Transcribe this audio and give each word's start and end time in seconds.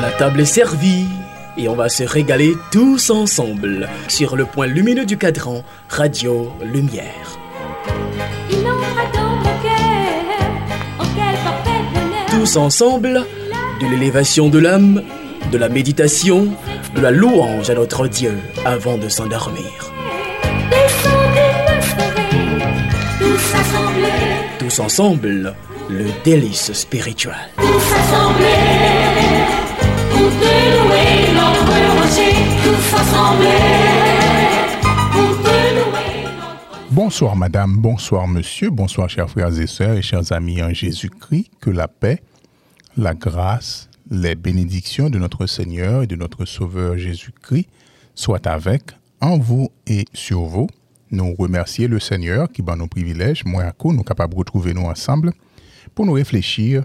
La 0.00 0.10
table 0.18 0.40
est 0.40 0.44
servie 0.44 1.06
et 1.56 1.68
on 1.68 1.74
va 1.74 1.88
se 1.88 2.04
régaler 2.04 2.54
tous 2.70 3.10
ensemble 3.10 3.88
sur 4.08 4.36
le 4.36 4.44
point 4.44 4.66
lumineux 4.66 5.06
du 5.06 5.16
cadran 5.16 5.62
Radio 5.88 6.52
Lumière. 6.62 7.38
Tous 12.30 12.56
ensemble, 12.56 13.24
de 13.80 13.86
l'élévation 13.86 14.48
de 14.48 14.58
l'âme, 14.58 15.02
de 15.50 15.58
la 15.58 15.68
méditation, 15.68 16.48
de 16.94 17.00
la 17.00 17.10
louange 17.10 17.70
à 17.70 17.74
notre 17.74 18.06
Dieu 18.08 18.36
avant 18.64 18.98
de 18.98 19.08
s'endormir. 19.08 19.92
Tous 24.58 24.80
ensemble, 24.80 25.54
le 25.88 26.04
délice 26.24 26.72
spirituel. 26.72 27.34
tous 27.56 27.92
assemblés, 27.94 29.65
pour 30.16 30.30
te 30.30 30.54
louer 30.72 31.34
notre 31.34 31.76
rocher, 31.96 32.32
tous 32.64 32.96
assemblés, 32.96 33.84
pour 35.12 35.42
te 35.42 35.56
louer 35.76 36.24
notre 36.24 36.90
Bonsoir 36.90 37.36
madame, 37.36 37.76
bonsoir 37.76 38.26
monsieur, 38.26 38.70
bonsoir 38.70 39.10
chers 39.10 39.28
frères 39.28 39.58
et 39.60 39.66
sœurs 39.66 39.96
et 39.96 40.02
chers 40.02 40.32
amis 40.32 40.62
en 40.62 40.72
Jésus-Christ, 40.72 41.50
que 41.60 41.68
la 41.68 41.86
paix, 41.86 42.22
la 42.96 43.14
grâce, 43.14 43.90
les 44.10 44.34
bénédictions 44.34 45.10
de 45.10 45.18
notre 45.18 45.46
Seigneur 45.46 46.02
et 46.02 46.06
de 46.06 46.16
notre 46.16 46.46
Sauveur 46.46 46.96
Jésus-Christ 46.96 47.68
soient 48.14 48.48
avec, 48.48 48.84
en 49.20 49.36
vous 49.36 49.68
et 49.86 50.06
sur 50.14 50.44
vous. 50.44 50.68
Nous 51.10 51.34
remercier 51.34 51.88
le 51.88 52.00
Seigneur 52.00 52.50
qui, 52.50 52.62
par 52.62 52.76
nos 52.76 52.86
privilèges, 52.86 53.44
moi 53.44 53.64
à 53.64 53.72
coup, 53.72 53.92
nous 53.92 54.02
capables 54.02 54.32
de 54.32 54.38
retrouver 54.38 54.72
nous 54.72 54.86
ensemble 54.86 55.32
pour 55.94 56.06
nous 56.06 56.14
réfléchir, 56.14 56.84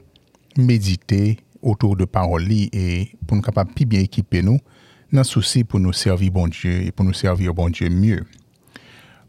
méditer 0.57 1.37
autour 1.61 1.95
de 1.95 2.05
paroles 2.05 2.43
li 2.43 2.69
et 2.73 3.11
pour 3.27 3.35
nous 3.37 3.43
capables 3.43 3.73
plus 3.73 3.85
bien 3.85 3.99
équiper 3.99 4.41
nous 4.41 4.59
dans 5.11 5.23
souci 5.23 5.63
pour 5.63 5.79
nous 5.79 5.93
servir 5.93 6.31
bon 6.31 6.47
Dieu 6.47 6.83
et 6.83 6.91
pour 6.91 7.05
nous 7.05 7.13
servir 7.13 7.53
bon 7.53 7.69
Dieu 7.69 7.89
mieux. 7.89 8.23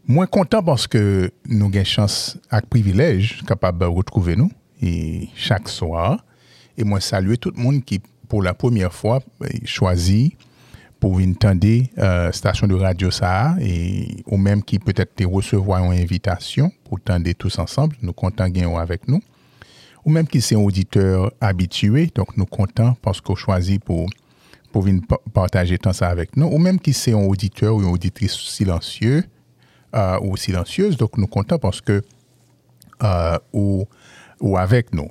Moins 0.07 0.27
content 0.27 0.61
parce 0.61 0.87
que 0.87 1.31
nous 1.47 1.67
avons 1.67 1.83
chance 1.83 2.37
et 2.51 2.65
privilège 2.69 3.41
capable 3.45 3.79
de 3.79 3.85
retrouver 3.85 4.35
nous 4.35 4.51
et 4.81 5.29
chaque 5.35 5.69
soir. 5.69 6.25
Et 6.77 6.83
moi 6.83 6.99
saluer 6.99 7.37
tout 7.37 7.51
le 7.55 7.61
monde 7.61 7.83
qui, 7.83 8.01
pour 8.27 8.43
la 8.43 8.53
première 8.53 8.93
fois, 8.93 9.21
eh, 9.45 9.65
choisit 9.65 10.35
pour 10.99 11.19
tendre 11.39 11.67
euh, 11.97 12.31
station 12.31 12.65
de 12.67 12.75
radio 12.75 13.11
ça 13.11 13.55
et 13.59 14.23
ou 14.25 14.37
même 14.37 14.63
qui 14.63 14.79
peut-être 14.79 15.25
recevoir 15.25 15.83
une 15.83 15.99
invitation 15.99 16.71
pour 16.85 16.99
tendre 16.99 17.29
tous 17.33 17.59
ensemble. 17.59 17.95
Nous 18.01 18.13
comptons 18.13 18.77
avec 18.77 19.07
nous. 19.07 19.21
Ou 20.05 20.11
même 20.11 20.27
qui 20.27 20.41
c'est 20.41 20.55
un 20.55 20.59
auditeur 20.59 21.31
habitué, 21.39 22.11
donc 22.13 22.35
nous 22.37 22.45
comptons 22.45 22.95
parce 23.01 23.21
qu'on 23.21 23.35
choisit 23.35 23.83
pour 23.83 24.09
pour 24.71 24.81
venir 24.81 25.03
pa- 25.07 25.19
partager 25.33 25.77
tant 25.77 25.93
ça 25.93 26.09
avec 26.09 26.35
nous, 26.35 26.47
ou 26.47 26.57
même 26.57 26.79
qui 26.79 26.93
c'est 26.93 27.13
un 27.13 27.23
auditeur 27.23 27.75
ou 27.75 27.81
une 27.83 27.89
auditrice 27.89 28.33
silencieux 28.35 29.23
euh, 29.95 30.17
ou 30.21 30.35
silencieuse, 30.35 30.97
donc 30.97 31.15
nous 31.17 31.27
comptons 31.27 31.59
parce 31.59 31.79
que 31.79 32.01
euh, 33.03 33.37
ou, 33.53 33.85
ou 34.41 34.57
avec 34.57 34.91
nous. 34.93 35.07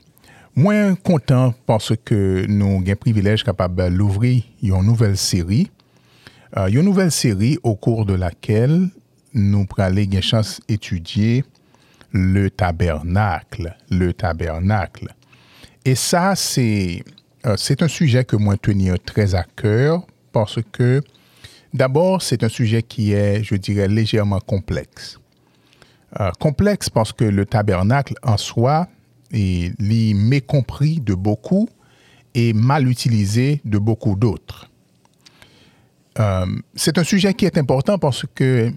Moins 0.56 0.94
content 0.96 1.54
parce 1.64 1.92
que 2.04 2.44
nous 2.48 2.66
avons 2.66 2.80
le 2.80 2.94
privilège 2.96 3.44
capable 3.44 3.96
d'ouvrir 3.96 4.42
une 4.62 4.82
nouvelle 4.82 5.16
série. 5.16 5.70
Euh, 6.56 6.66
une 6.66 6.82
nouvelle 6.82 7.12
série 7.12 7.56
au 7.62 7.76
cours 7.76 8.04
de 8.04 8.14
laquelle 8.14 8.88
nous 9.32 9.64
pourrons 9.64 9.96
une 9.96 10.20
chance 10.22 10.60
d'étudier 10.68 11.44
le 12.12 12.50
tabernacle. 12.50 13.77
Le 13.91 14.12
tabernacle. 14.12 15.08
Et 15.84 15.94
ça, 15.94 16.36
c'est 16.36 17.02
euh, 17.46 17.56
un 17.80 17.88
sujet 17.88 18.24
que 18.24 18.36
moi 18.36 18.56
tenir 18.56 18.96
très 19.04 19.34
à 19.34 19.44
cœur 19.44 20.06
parce 20.32 20.60
que 20.70 21.02
d'abord, 21.74 22.22
c'est 22.22 22.44
un 22.44 22.48
sujet 22.48 22.82
qui 22.82 23.12
est, 23.12 23.42
je 23.42 23.56
dirais, 23.56 23.88
légèrement 23.88 24.41
complexe. 24.41 25.19
Euh, 26.20 26.31
complexe 26.38 26.91
parce 26.91 27.12
que 27.12 27.25
le 27.25 27.47
tabernacle 27.47 28.14
en 28.22 28.37
soi 28.37 28.87
est 29.32 30.14
mécompris 30.14 31.00
de 31.00 31.14
beaucoup 31.14 31.69
et 32.34 32.53
mal 32.53 32.87
utilisé 32.87 33.60
de 33.64 33.78
beaucoup 33.78 34.14
d'autres. 34.14 34.70
Euh, 36.19 36.47
c'est 36.75 36.98
un 36.98 37.04
sujet 37.04 37.32
qui 37.32 37.47
est 37.47 37.56
important 37.56 37.98
parce 37.98 38.26
que 38.34 38.70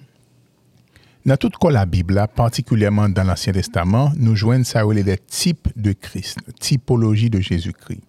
dans 1.26 1.38
toute 1.38 1.56
la 1.72 1.86
Bible, 1.86 2.24
particulièrement 2.36 3.10
dans 3.10 3.24
l'Ancien 3.24 3.52
Testament, 3.52 4.12
nous 4.16 4.36
joignons 4.36 4.64
ça 4.64 4.84
les 4.86 5.18
types 5.18 5.68
de 5.76 5.92
Christ, 5.92 6.38
typologie 6.60 7.32
de 7.32 7.40
Jésus-Christ. 7.40 8.04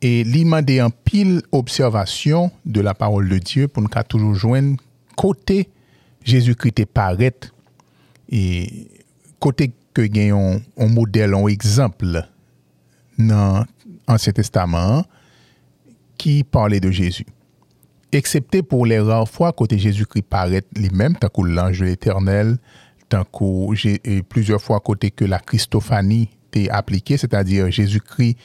Et 0.00 0.24
l'imandé 0.24 0.80
en 0.80 0.90
pile 0.90 1.42
observation 1.52 2.50
de 2.64 2.80
la 2.80 2.94
parole 2.94 3.28
de 3.28 3.38
Dieu 3.38 3.68
pour 3.68 3.82
nous 3.82 3.88
qu'à 3.88 4.04
toujours 4.04 4.34
joindre 4.34 4.76
côté 5.16 5.68
Jésus-Christ 6.24 6.80
est 6.80 6.86
paraît 6.86 7.34
et 8.30 8.88
côté 9.38 9.72
que 9.92 10.02
gagnons 10.02 10.60
un 10.78 10.88
modèle, 10.88 11.34
un 11.34 11.46
exemple 11.46 12.26
dans 13.18 13.64
l'Ancien 14.08 14.32
Testament 14.32 15.04
qui 16.16 16.42
parlait 16.42 16.80
de 16.80 16.90
Jésus 16.90 17.26
excepté 18.14 18.62
pour 18.62 18.86
les 18.86 18.98
rares 18.98 19.28
fois 19.28 19.52
côté 19.52 19.78
Jésus-Christ 19.78 20.22
paraît 20.22 20.62
lui-même, 20.76 21.16
tant 21.16 21.28
que 21.28 21.42
l'ange 21.42 21.80
de 21.80 22.58
tant 23.08 23.24
que 23.24 24.20
plusieurs 24.22 24.62
fois 24.62 24.80
côté 24.80 25.10
que 25.10 25.24
la 25.24 25.38
Christophanie 25.38 26.30
t'est 26.50 26.70
appliquée, 26.70 27.16
c'est-à-dire 27.16 27.70
Jésus-Christ 27.70 28.36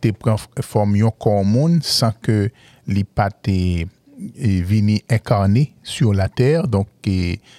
t'est 0.00 0.12
prend 0.12 0.36
forme 0.60 0.96
yon 0.96 1.10
corps 1.10 1.44
monde 1.44 1.82
sans 1.82 2.12
que 2.12 2.50
li 2.86 3.04
pas 3.04 3.30
t'est 3.30 3.86
est 4.36 4.62
venu 4.62 5.00
incarné 5.08 5.74
sur 5.82 6.12
la 6.12 6.28
terre. 6.28 6.66
Donc, 6.66 6.88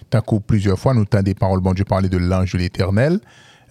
tant 0.10 0.22
que 0.22 0.36
plusieurs 0.40 0.78
fois, 0.78 0.94
nous 0.94 1.02
entendons 1.02 1.24
des 1.24 1.34
paroles, 1.34 1.62
bon 1.62 1.74
Dieu 1.74 1.86
de 1.86 2.18
l'ange 2.18 2.54
de. 2.54 3.20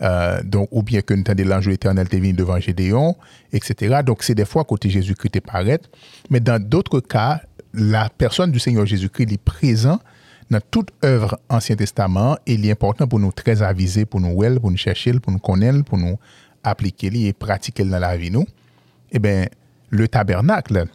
Euh, 0.01 0.43
donc, 0.45 0.69
ou 0.71 0.83
bien 0.83 1.03
que 1.03 1.13
nous 1.13 1.21
entendons 1.21 1.45
l'ange 1.45 1.67
de 1.67 1.71
l'éternel 1.73 2.09
t'est 2.09 2.19
venu 2.19 2.33
devant 2.33 2.59
Gédéon, 2.61 3.17
etc. 3.53 4.01
Donc, 4.05 4.23
c'est 4.23 4.35
des 4.35 4.45
fois 4.45 4.65
côté 4.65 4.89
Jésus-Christ 4.89 5.31
t'est 5.31 5.41
paraît. 5.41 5.81
Mais 6.31 6.41
dans 6.41 6.63
d'autres 6.63 7.01
cas, 7.01 7.43
la 7.75 8.09
personne 8.09 8.51
du 8.51 8.59
Seigneur 8.59 8.87
Jésus-Christ 8.87 9.33
est 9.33 9.43
présent 9.43 10.01
dans 10.51 10.61
toute 10.71 10.91
œuvre 11.05 11.39
Ancien 11.49 11.77
Testament 11.77 12.39
et 12.47 12.55
il 12.55 12.67
est 12.67 12.71
important 12.71 13.07
pour 13.07 13.19
nous 13.19 13.33
très 13.33 13.63
aviser, 13.63 14.07
pour 14.07 14.21
nous 14.21 14.33
well, 14.33 14.61
pour 14.61 14.71
nous 14.71 14.77
chercher, 14.77 15.13
pour 15.13 15.33
nous 15.33 15.39
connaître, 15.39 15.85
pour 15.85 15.99
nous 15.99 16.19
appliquer 16.65 17.11
et 17.27 17.33
pratiquer 17.33 17.85
dans 17.85 17.99
la 17.99 18.17
vie 18.17 18.31
nous. 18.31 18.47
Eh 19.13 19.19
bien, 19.19 19.47
le 19.91 20.09
tabernacle, 20.09 20.87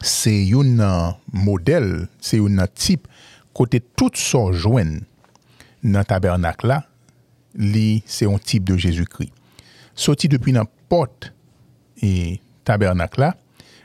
c'est 0.00 0.50
un 0.52 1.16
modèle, 1.32 2.08
c'est 2.20 2.38
un 2.38 2.66
type 2.66 3.08
côté 3.54 3.80
tout 3.80 4.10
ça 4.14 4.50
joignent 4.52 5.00
dans 5.82 5.98
le 5.98 6.04
tabernacle 6.04 6.66
là, 6.66 6.86
c'est 8.06 8.26
un 8.26 8.38
type 8.38 8.64
de 8.64 8.76
Jésus-Christ. 8.76 9.32
Sorti 9.94 10.28
depuis 10.28 10.52
n'importe 10.52 11.32
et 12.00 12.40
tabernacle 12.64 13.20
là, 13.20 13.36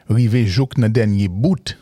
rivé 0.10 0.48
dans 0.78 0.90
dernier 0.90 1.28
bout 1.28 1.78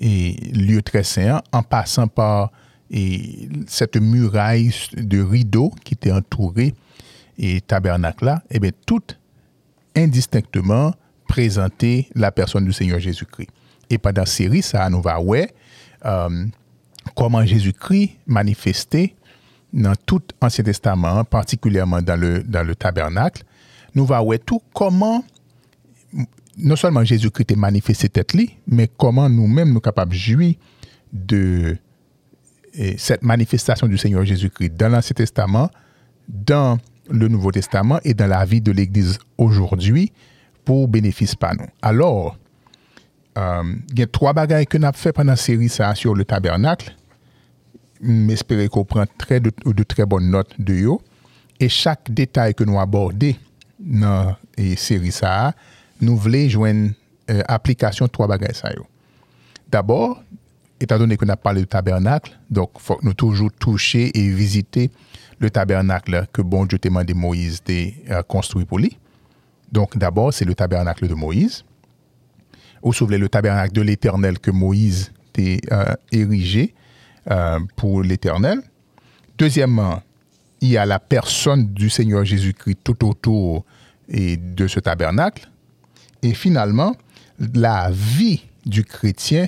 et 0.00 0.32
lieu 0.52 0.82
très 0.82 1.02
saint 1.02 1.42
en 1.52 1.62
passant 1.62 2.08
par 2.08 2.50
et 2.90 3.48
cette 3.66 3.96
muraille 3.96 4.72
de 4.96 5.22
rideaux 5.22 5.72
qui 5.84 5.94
était 5.94 6.12
entourée 6.12 6.74
et 7.38 7.60
tabernacle 7.60 8.24
là, 8.24 8.42
et 8.50 8.58
bien 8.58 8.70
tout 8.86 9.02
indistinctement 9.94 10.94
présenter 11.26 12.08
la 12.14 12.32
personne 12.32 12.64
du 12.64 12.72
Seigneur 12.72 12.98
Jésus-Christ. 12.98 13.50
Et 13.90 13.98
pendant 13.98 14.22
la 14.22 14.26
série, 14.26 14.62
ça 14.62 14.88
nous 14.88 15.02
va 15.02 15.20
ouais, 15.20 15.50
euh, 16.04 16.46
comment 17.14 17.44
Jésus-Christ 17.44 18.12
manifesté 18.26 19.14
dans 19.72 19.94
tout 20.06 20.22
Ancien 20.40 20.64
Testament, 20.64 21.24
particulièrement 21.24 22.00
dans 22.00 22.18
le, 22.18 22.42
dans 22.42 22.66
le 22.66 22.74
tabernacle, 22.74 23.44
nous 23.94 24.06
va 24.06 24.22
ouais 24.22 24.38
tout 24.38 24.62
comment 24.72 25.22
non 26.58 26.76
seulement 26.76 27.04
Jésus-Christ 27.04 27.52
est 27.52 27.56
manifesté 27.56 28.08
tête 28.08 28.32
li, 28.34 28.56
mais 28.66 28.88
comment 28.96 29.28
nous-mêmes 29.28 29.72
nous 29.72 29.80
capables 29.80 30.12
de 30.12 30.16
jouir 30.16 30.54
de 31.12 31.76
cette 32.96 33.22
manifestation 33.22 33.86
du 33.86 33.98
Seigneur 33.98 34.24
Jésus-Christ 34.24 34.70
dans 34.76 34.88
l'Ancien 34.88 35.14
Testament, 35.14 35.70
dans 36.28 36.78
le 37.10 37.28
Nouveau 37.28 37.50
Testament 37.50 37.98
et 38.04 38.14
dans 38.14 38.26
la 38.26 38.44
vie 38.44 38.60
de 38.60 38.70
l'Église 38.72 39.18
aujourd'hui 39.36 40.12
pour 40.64 40.86
bénéfice 40.88 41.34
par 41.34 41.54
nous. 41.54 41.66
Alors, 41.80 42.36
euh, 43.38 43.62
il 43.90 43.98
y 43.98 44.02
a 44.02 44.06
trois 44.06 44.32
bagages 44.32 44.66
que 44.66 44.78
nous 44.78 44.84
avons 44.86 44.96
fait 44.96 45.12
pendant 45.12 45.32
la 45.32 45.36
série 45.36 45.68
ça, 45.68 45.94
sur 45.94 46.14
le 46.14 46.24
tabernacle. 46.24 46.94
J'espère 48.02 48.68
qu'on 48.68 48.84
prend 48.84 49.04
très 49.16 49.40
de, 49.40 49.50
de 49.64 49.82
très 49.82 50.04
bonnes 50.04 50.30
notes 50.30 50.54
de 50.58 50.74
yo. 50.74 51.00
Et 51.58 51.68
chaque 51.68 52.12
détail 52.12 52.54
que 52.54 52.64
nous 52.64 52.78
abordons 52.78 53.34
dans 53.80 54.36
la 54.56 54.76
série 54.76 55.10
ça, 55.10 55.54
nous 56.00 56.16
voulons 56.16 56.48
joindre 56.48 56.90
euh, 57.30 57.42
application 57.48 58.06
de 58.06 58.10
trois 58.10 58.26
bagages 58.26 58.56
ça 58.56 58.72
yo. 58.72 58.86
D'abord, 59.70 60.22
étant 60.80 60.98
donné 60.98 61.16
qu'on 61.16 61.28
a 61.28 61.36
parlé 61.36 61.60
du 61.60 61.66
tabernacle, 61.66 62.38
donc 62.50 62.70
faut 62.78 62.96
que 62.96 63.04
nous 63.04 63.14
toujours 63.14 63.50
toucher 63.52 64.10
et 64.18 64.28
visiter 64.28 64.90
le 65.38 65.50
tabernacle 65.50 66.26
que 66.32 66.42
bon 66.42 66.64
Dieu 66.64 66.78
t'a 66.78 66.88
demandé 66.88 67.14
Moïse 67.14 67.62
de 67.64 67.90
euh, 68.10 68.22
construire 68.22 68.66
pour 68.66 68.78
lui. 68.78 68.96
Donc 69.70 69.98
d'abord, 69.98 70.32
c'est 70.32 70.44
le 70.44 70.54
tabernacle 70.54 71.06
de 71.06 71.14
Moïse. 71.14 71.64
Vous 72.82 72.92
souvenez 72.92 73.18
le 73.18 73.28
tabernacle 73.28 73.72
de 73.72 73.82
l'Éternel 73.82 74.38
que 74.38 74.50
Moïse 74.50 75.12
a 75.70 75.96
érigé 76.10 76.74
euh, 77.30 77.60
pour 77.76 78.02
l'Éternel. 78.02 78.60
Deuxièmement, 79.36 80.02
il 80.60 80.70
y 80.70 80.76
a 80.76 80.86
la 80.86 80.98
personne 80.98 81.72
du 81.72 81.90
Seigneur 81.90 82.24
Jésus-Christ 82.24 82.78
tout 82.82 83.06
autour 83.06 83.64
et 84.08 84.36
de 84.36 84.66
ce 84.66 84.80
tabernacle. 84.80 85.48
Et 86.22 86.34
finalement, 86.34 86.96
la 87.38 87.90
vie 87.90 88.42
du 88.66 88.84
chrétien 88.84 89.46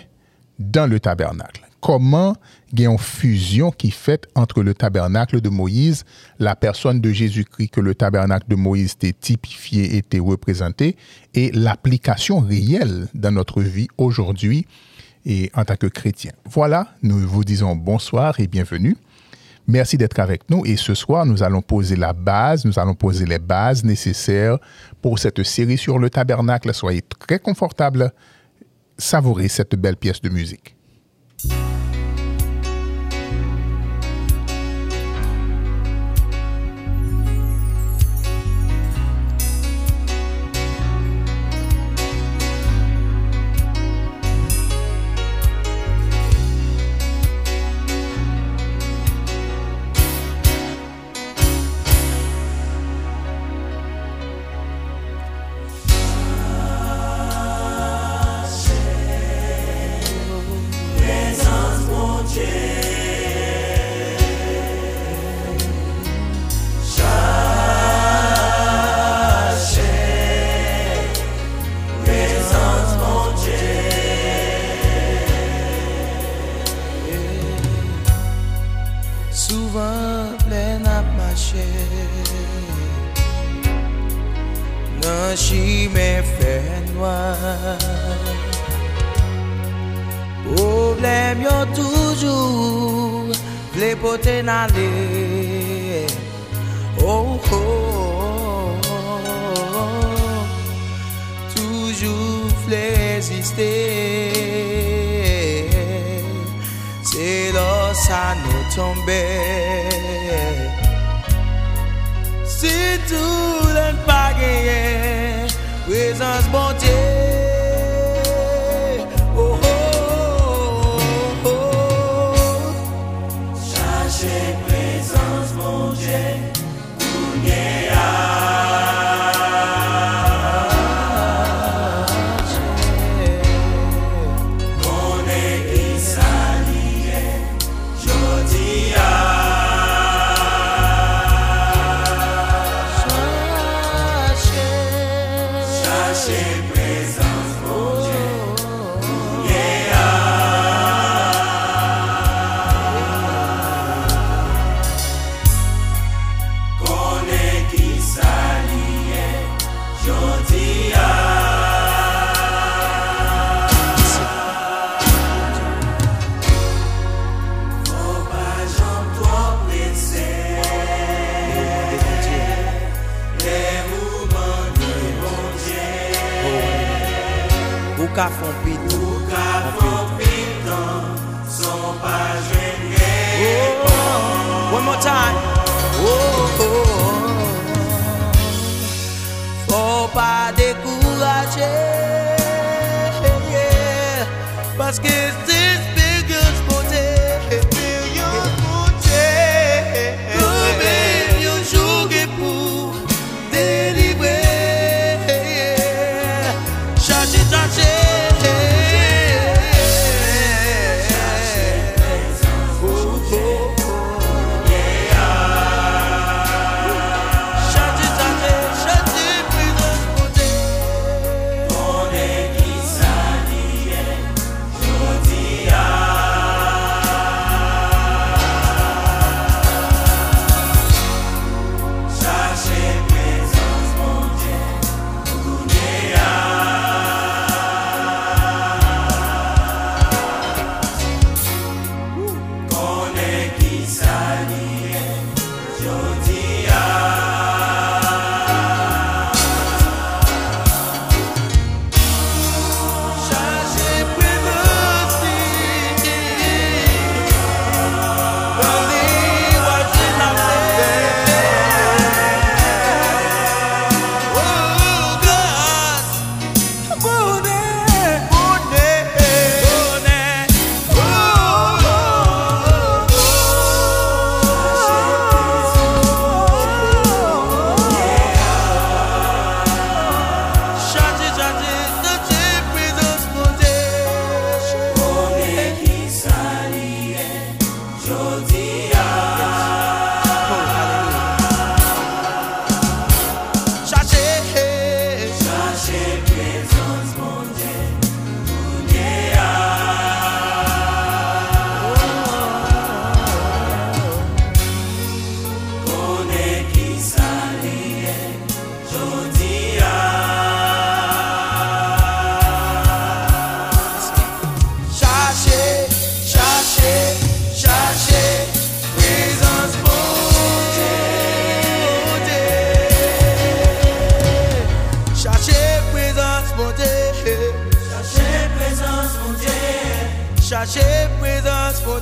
dans 0.58 0.88
le 0.88 1.00
tabernacle. 1.00 1.66
Comment 1.80 2.36
il 2.72 2.80
y 2.80 2.86
a 2.86 2.90
une 2.90 2.98
fusion 2.98 3.70
qui 3.70 3.90
fait 3.90 4.28
entre 4.34 4.62
le 4.62 4.74
tabernacle 4.74 5.40
de 5.40 5.48
Moïse, 5.48 6.04
la 6.38 6.54
personne 6.54 7.00
de 7.00 7.10
Jésus-Christ 7.10 7.68
que 7.68 7.80
le 7.80 7.94
tabernacle 7.94 8.46
de 8.48 8.54
Moïse 8.54 8.92
était 8.92 9.14
typifié, 9.14 9.96
était 9.96 10.18
représenté, 10.18 10.96
et 11.34 11.50
l'application 11.52 12.40
réelle 12.40 13.08
dans 13.14 13.32
notre 13.32 13.62
vie 13.62 13.88
aujourd'hui 13.96 14.66
et 15.24 15.50
en 15.54 15.64
tant 15.64 15.76
que 15.76 15.86
chrétien. 15.86 16.32
Voilà, 16.44 16.94
nous 17.02 17.18
vous 17.26 17.44
disons 17.44 17.74
bonsoir 17.74 18.38
et 18.40 18.46
bienvenue. 18.46 18.96
Merci 19.70 19.96
d'être 19.96 20.18
avec 20.18 20.50
nous 20.50 20.66
et 20.66 20.74
ce 20.74 20.94
soir, 20.94 21.24
nous 21.24 21.44
allons 21.44 21.62
poser 21.62 21.94
la 21.94 22.12
base, 22.12 22.64
nous 22.64 22.76
allons 22.80 22.96
poser 22.96 23.24
les 23.24 23.38
bases 23.38 23.84
nécessaires 23.84 24.58
pour 25.00 25.20
cette 25.20 25.44
série 25.44 25.78
sur 25.78 26.00
le 26.00 26.10
tabernacle. 26.10 26.74
Soyez 26.74 27.02
très 27.02 27.38
confortables, 27.38 28.12
savourez 28.98 29.46
cette 29.46 29.76
belle 29.76 29.96
pièce 29.96 30.20
de 30.22 30.28
musique. 30.28 30.74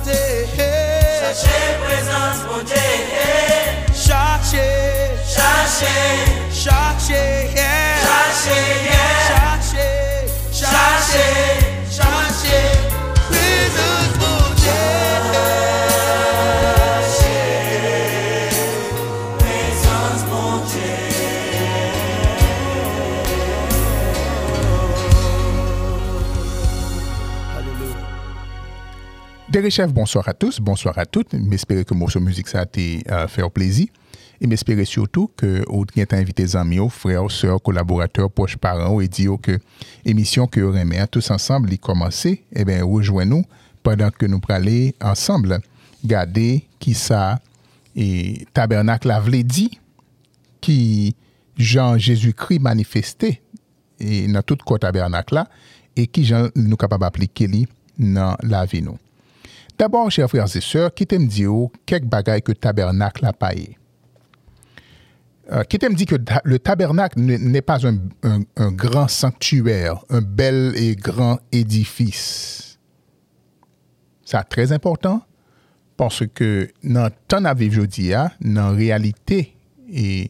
Présence 0.03 0.49
pour 0.55 1.33
Cherchez 1.33 1.77
présence, 1.83 2.39
mon 2.49 2.63
Dieu. 2.63 2.75
Chercher, 3.93 5.11
Cherchez, 5.27 6.51
chercher, 6.51 7.51
yeah. 7.55 7.97
cherchez, 8.01 8.83
yeah. 10.61 11.68
Derek 29.51 29.71
Chef, 29.71 29.91
bonsoir 29.91 30.29
à 30.29 30.33
tous, 30.35 30.59
bonsoir 30.59 30.95
à 30.99 31.07
toutes. 31.07 31.33
M'espérer 31.33 31.83
que 31.83 31.95
morceau 31.95 32.19
musique 32.19 32.47
ça 32.47 32.59
a 32.59 32.63
été 32.63 33.03
euh, 33.09 33.27
faire 33.27 33.49
plaisir. 33.49 33.87
Et 34.39 34.45
m'espérer 34.45 34.85
surtout 34.85 35.31
que 35.35 35.63
vous 35.67 35.85
avez 35.97 36.21
invité 36.21 36.55
amis, 36.55 36.79
frères, 36.91 37.31
sœurs, 37.31 37.59
collaborateurs, 37.59 38.29
proches 38.29 38.57
parents, 38.57 39.01
et 39.01 39.07
dire 39.07 39.37
que 39.41 39.57
émission 40.05 40.45
que 40.45 40.59
vous 40.59 40.77
aimez 40.77 41.03
tous 41.09 41.31
ensemble, 41.31 41.73
il 41.73 41.79
commencer, 41.79 42.45
eh 42.53 42.63
bien, 42.63 42.85
rejoignez-nous 42.85 43.43
pendant 43.81 44.11
que 44.11 44.27
nous 44.27 44.39
aller 44.49 44.93
ensemble 45.01 45.59
garder 46.05 46.67
qui 46.77 46.93
ça 46.93 47.39
et 47.95 48.45
tabernacle 48.53 49.11
vle 49.23 49.43
dit 49.43 49.79
qui 50.61 51.15
Jean 51.57 51.97
Jésus-Christ 51.97 52.59
manifesté 52.59 53.41
et 53.99 54.27
dans 54.27 54.43
tout 54.43 54.57
le 54.69 54.77
tabernacle 54.77 55.33
là 55.33 55.47
et 55.95 56.05
qui 56.05 56.23
Jean 56.23 56.49
nous 56.55 56.77
capable 56.77 57.01
d'appliquer 57.01 57.47
li 57.47 57.67
dans 57.97 58.37
la 58.43 58.65
vie 58.65 58.83
nous. 58.83 58.97
D'abord, 59.79 60.11
chers 60.11 60.27
frères 60.29 60.53
et 60.53 60.61
sœurs, 60.61 60.93
qui 60.93 61.07
t'aime 61.07 61.25
dire 61.25 61.53
quelques 61.85 62.03
bagailles 62.03 62.41
que 62.41 62.51
tabernacle 62.51 63.25
a 63.25 63.31
paillé. 63.31 63.77
Euh, 65.51 65.63
qui 65.63 65.79
t'aime 65.79 65.93
dit 65.93 66.05
que 66.05 66.17
le 66.43 66.59
tabernacle 66.59 67.17
ne- 67.19 67.37
n'est 67.37 67.61
pas 67.61 67.79
un, 67.87 68.71
grand 68.71 69.07
sanctuaire, 69.07 70.03
un 70.09 70.21
bel 70.21 70.73
et 70.75 70.97
grand 70.97 71.39
édifice. 71.53 72.77
Ça 74.25 74.43
très 74.43 74.73
important 74.73 75.21
parce 75.95 76.23
que 76.27 76.69
dans 76.83 77.05
le 77.05 77.11
temps 77.27 77.45
à 77.45 77.53
vivre 77.53 77.81
aujourd'hui, 77.81 78.11
dans 78.41 78.69
la 78.69 78.71
réalité 78.71 79.55
et 79.91 80.29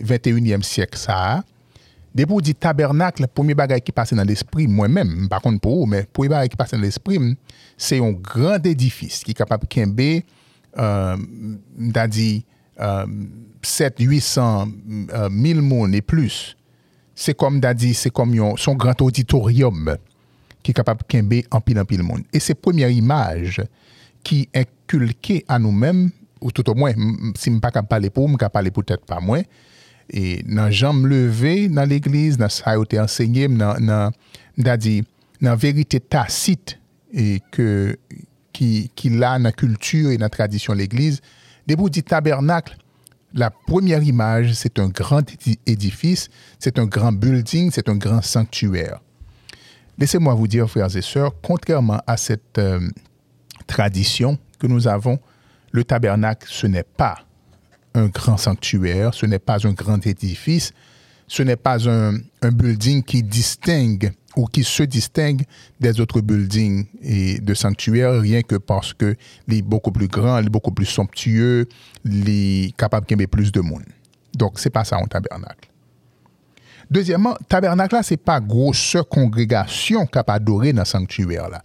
21e 0.00 0.62
siècle, 0.62 0.98
ça, 0.98 1.42
Dès 1.42 1.57
pour 2.26 2.42
dire 2.42 2.54
tabernacle, 2.58 3.22
le 3.22 3.28
premier 3.28 3.54
bagage 3.54 3.80
qui 3.80 3.92
passe 3.92 4.12
dans 4.12 4.24
l'esprit, 4.24 4.66
moi-même, 4.66 5.28
par 5.28 5.40
contre 5.40 5.60
pour 5.60 5.80
vous, 5.80 5.86
mais 5.86 6.04
premier 6.04 6.28
bagage 6.28 6.48
qui 6.48 6.56
passe 6.56 6.72
dans 6.72 6.80
l'esprit, 6.80 7.18
c'est 7.76 7.98
un 7.98 8.12
grand 8.12 8.64
édifice 8.64 9.22
qui 9.22 9.32
est 9.32 9.34
capable 9.34 9.64
de 9.64 9.68
kembe, 9.68 10.22
euh, 10.78 11.16
dit, 12.08 12.44
euh, 12.80 13.06
7, 13.62 13.96
800, 13.98 14.68
euh, 15.12 15.28
1000 15.30 15.62
monde 15.62 15.94
et 15.94 16.02
plus. 16.02 16.56
C'est 17.14 17.34
comme 17.34 17.60
dit, 17.60 17.94
c'est 17.94 18.10
comme 18.10 18.56
son 18.56 18.74
grand 18.74 19.00
auditorium 19.02 19.96
qui 20.62 20.70
est 20.70 20.74
capable 20.74 21.00
de 21.00 21.06
kembe 21.06 21.42
en 21.50 21.60
pile 21.60 21.80
en 21.80 21.84
pile 21.84 22.02
monde. 22.02 22.22
Et 22.32 22.38
c'est 22.38 22.54
première 22.54 22.90
image 22.90 23.62
qui 24.22 24.48
inculquée 24.54 25.44
à 25.48 25.58
nous-mêmes, 25.58 26.10
ou 26.40 26.52
tout 26.52 26.68
au 26.70 26.74
moins, 26.74 26.92
si 27.36 27.50
je 27.50 27.54
ne 27.54 27.60
pas 27.60 27.70
parler 27.70 28.10
pour, 28.10 28.28
je 28.28 28.32
ne 28.32 28.48
parler 28.48 28.70
peut-être 28.70 29.04
pas 29.04 29.20
moi, 29.20 29.38
et 30.10 30.42
nan 30.46 30.70
jam 30.70 31.06
levé 31.06 31.68
dans 31.68 31.84
l'église, 31.88 32.36
dans 32.38 32.48
ça 32.48 32.70
a 32.70 32.78
été 32.78 32.98
enseigné, 32.98 33.48
dans, 33.48 33.74
dans, 33.78 34.10
dans, 34.56 34.78
dit, 34.78 35.04
dans 35.40 35.54
vérité 35.56 36.00
tacite 36.00 36.78
et 37.12 37.40
que, 37.50 37.96
qui, 38.52 38.90
qui 38.94 39.10
là 39.10 39.38
dans 39.38 39.44
la 39.44 39.52
culture 39.52 40.10
et 40.10 40.16
dans 40.16 40.24
la 40.26 40.30
tradition 40.30 40.72
de 40.72 40.78
l'église, 40.78 41.20
debout 41.66 41.90
dit 41.90 42.02
tabernacle, 42.02 42.76
la 43.34 43.50
première 43.50 44.02
image, 44.02 44.54
c'est 44.54 44.78
un 44.78 44.88
grand 44.88 45.20
édi- 45.30 45.58
édifice, 45.66 46.30
c'est 46.58 46.78
un 46.78 46.86
grand 46.86 47.12
building, 47.12 47.70
c'est 47.70 47.88
un 47.90 47.96
grand 47.96 48.22
sanctuaire. 48.22 49.00
Laissez-moi 49.98 50.32
vous 50.32 50.48
dire, 50.48 50.68
frères 50.70 50.96
et 50.96 51.02
sœurs, 51.02 51.32
contrairement 51.42 52.00
à 52.06 52.16
cette 52.16 52.56
euh, 52.56 52.80
tradition 53.66 54.38
que 54.58 54.66
nous 54.66 54.88
avons, 54.88 55.18
le 55.72 55.84
tabernacle, 55.84 56.46
ce 56.50 56.66
n'est 56.66 56.84
pas 56.84 57.18
un 57.98 58.08
grand 58.08 58.36
sanctuaire, 58.36 59.14
ce 59.14 59.26
n'est 59.26 59.38
pas 59.38 59.66
un 59.66 59.72
grand 59.72 60.04
édifice, 60.06 60.72
ce 61.26 61.42
n'est 61.42 61.56
pas 61.56 61.88
un, 61.88 62.14
un 62.42 62.50
building 62.50 63.02
qui 63.02 63.22
distingue 63.22 64.12
ou 64.36 64.46
qui 64.46 64.64
se 64.64 64.84
distingue 64.84 65.42
des 65.80 66.00
autres 66.00 66.20
buildings 66.20 66.86
et 67.02 67.38
de 67.40 67.54
sanctuaires, 67.54 68.20
rien 68.20 68.42
que 68.42 68.56
parce 68.56 68.94
que 68.94 69.16
est 69.50 69.62
beaucoup 69.62 69.90
plus 69.90 70.08
grand, 70.08 70.38
est 70.38 70.48
beaucoup 70.48 70.70
plus 70.70 70.86
somptueux, 70.86 71.68
est 72.06 72.76
capable 72.76 73.06
de 73.06 73.26
plus 73.26 73.50
de 73.50 73.60
monde. 73.60 73.84
Donc, 74.36 74.58
c'est 74.58 74.70
pas 74.70 74.84
ça 74.84 74.96
un 74.96 75.06
tabernacle. 75.06 75.68
Deuxièmement, 76.90 77.36
tabernacle 77.48 77.96
là, 77.96 78.02
c'est 78.02 78.16
pas 78.16 78.40
grosse 78.40 78.96
congrégation 79.10 80.06
capable 80.06 80.44
d'adorer 80.44 80.72
dans 80.72 80.82
le 80.82 80.86
sanctuaire 80.86 81.48
là. 81.48 81.62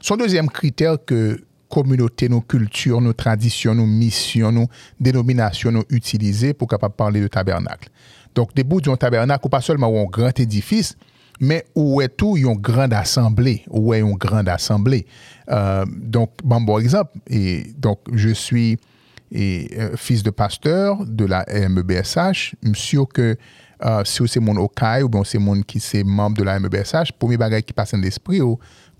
Son 0.00 0.16
deuxième 0.16 0.48
critère 0.48 0.96
que 1.04 1.40
communauté, 1.70 2.28
nos 2.28 2.40
cultures, 2.40 3.00
nos 3.00 3.12
traditions, 3.12 3.74
nos 3.74 3.86
missions, 3.86 4.52
nos 4.52 4.66
dénominations 4.98 5.70
nous 5.70 5.84
utiliser 5.88 6.52
pour 6.52 6.68
capable 6.68 6.94
parler 6.94 7.20
de 7.20 7.28
tabernacle. 7.28 7.88
Donc, 8.34 8.54
des 8.54 8.64
bouts 8.64 8.80
d'un 8.80 8.96
tabernacle, 8.96 9.46
ou 9.46 9.48
pas 9.48 9.60
seulement 9.60 9.88
un 9.88 10.04
grand 10.04 10.38
édifice, 10.38 10.96
mais 11.40 11.64
où 11.74 12.00
est 12.00 12.08
tout 12.08 12.36
une 12.36 12.54
grande 12.54 12.92
assemblée, 12.92 13.64
où 13.70 13.94
est 13.94 14.00
une 14.00 14.16
grande 14.16 14.48
assemblée. 14.48 15.06
Euh, 15.50 15.84
donc, 15.88 16.32
bon, 16.44 16.60
bon 16.60 16.78
exemple, 16.78 17.12
et 17.28 17.72
donc, 17.78 18.00
je 18.12 18.28
suis 18.28 18.78
euh, 19.34 19.96
fils 19.96 20.22
de 20.22 20.30
pasteur 20.30 21.04
de 21.06 21.24
la 21.24 21.46
MEBSH, 21.68 22.56
monsieur 22.62 23.04
que 23.04 23.36
euh, 23.82 24.02
si 24.04 24.22
c'est 24.26 24.40
mon 24.40 24.56
OKAI 24.56 25.02
ou 25.02 25.08
bien 25.08 25.22
c'est 25.24 25.38
mon 25.38 25.62
qui 25.62 25.80
c'est 25.80 26.04
membre 26.04 26.36
de 26.36 26.42
la 26.42 26.58
MEBSH, 26.60 27.12
premier 27.18 27.36
bagage 27.36 27.62
qui 27.62 27.72
passe 27.72 27.92
dans 27.92 28.00
l'esprit, 28.00 28.40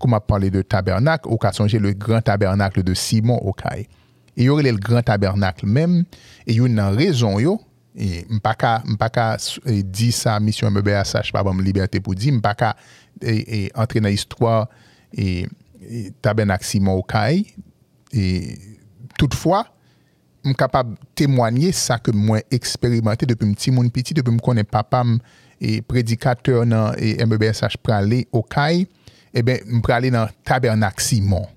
comme 0.01 0.13
a 0.15 0.19
parlé 0.19 0.49
de 0.49 0.61
tabernacle, 0.61 1.27
ou 1.29 1.37
qu'a 1.37 1.51
songé 1.53 1.79
le 1.79 1.93
grand 1.93 2.21
tabernacle 2.21 2.83
de 2.83 2.93
Simon 2.93 3.39
OKAI. 3.43 3.81
Et 3.81 3.87
il 4.37 4.43
y 4.45 4.49
aurait 4.49 4.63
le 4.63 4.77
grand 4.77 5.01
tabernacle 5.03 5.65
même, 5.65 6.05
et 6.47 6.53
il 6.53 6.57
y 6.57 6.61
a 6.61 6.65
une 6.65 6.79
raison, 6.79 7.39
yo, 7.39 7.61
et 7.95 8.25
m'paka 8.29 8.81
m'paka 8.85 9.37
dit 9.83 10.11
ça 10.13 10.39
mission 10.39 10.71
MEBSH 10.71 11.31
pas 11.33 11.43
bonne 11.43 11.61
liberté 11.61 11.99
pour 11.99 12.15
dire 12.15 12.33
m'paka 12.33 12.75
et, 13.21 13.65
et 13.65 13.71
entrer 13.75 13.99
dans 13.99 14.07
l'histoire 14.07 14.69
et, 15.13 15.45
et 15.81 16.11
tabernacle 16.21 16.63
Simon 16.65 16.93
OKAI 16.99 17.45
et 18.13 18.57
toutefois 19.17 19.65
je 20.43 20.49
suis 20.49 20.55
capable 20.55 20.91
de 20.93 20.99
témoigner 21.13 21.73
ça 21.73 21.99
que 21.99 22.11
moi 22.11 22.39
expérimenté 22.49 23.25
depuis 23.25 23.45
un 23.47 23.53
petit 23.53 23.71
monde 23.71 23.91
petit, 23.91 24.13
depuis 24.13 24.31
que 24.31 24.37
je 24.37 24.41
connais 24.41 24.63
papa 24.63 25.01
m- 25.01 25.19
et 25.59 25.81
prédicateur 25.81 26.65
dans 26.65 26.93
et 26.97 27.23
MEBSH 27.25 27.75
pour 27.83 27.93
aller 27.93 28.25
au 28.31 28.41
CAI, 28.41 28.87
eh 29.33 29.43
bien, 29.43 29.57
je 29.65 29.79
peux 29.79 29.93
aller 29.93 30.11
dans 30.11 30.23
le 30.23 30.29
tabernacle 30.43 31.01
Simon. 31.01 31.47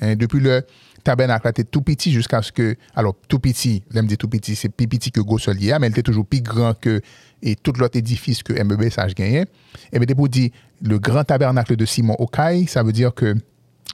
Hein, 0.00 0.16
depuis 0.16 0.40
le 0.40 0.62
tabernacle 1.02 1.48
était 1.48 1.64
tout 1.64 1.82
petit 1.82 2.12
jusqu'à 2.12 2.42
ce 2.42 2.52
que, 2.52 2.76
alors 2.94 3.14
tout 3.28 3.38
petit, 3.38 3.82
là 3.92 4.02
me 4.02 4.08
dit 4.08 4.16
tout 4.16 4.28
petit, 4.28 4.56
c'est 4.56 4.68
plus 4.68 4.88
petit 4.88 5.10
que 5.10 5.20
Gosselier, 5.20 5.76
mais 5.80 5.86
il 5.86 5.90
était 5.90 6.02
toujours 6.02 6.26
plus 6.26 6.42
grand 6.42 6.74
que 6.78 7.00
et 7.42 7.54
tout 7.54 7.72
l'autre 7.78 7.96
édifice 7.96 8.42
que 8.42 8.52
MEBSH 8.52 9.14
gagnait. 9.14 9.46
Et 9.92 9.98
bien, 9.98 10.14
pour 10.16 10.28
dire 10.28 10.50
le 10.82 10.98
grand 10.98 11.24
tabernacle 11.24 11.76
de 11.76 11.84
Simon 11.84 12.16
Okai, 12.18 12.66
ça 12.66 12.82
veut 12.82 12.92
dire 12.92 13.14
que 13.14 13.34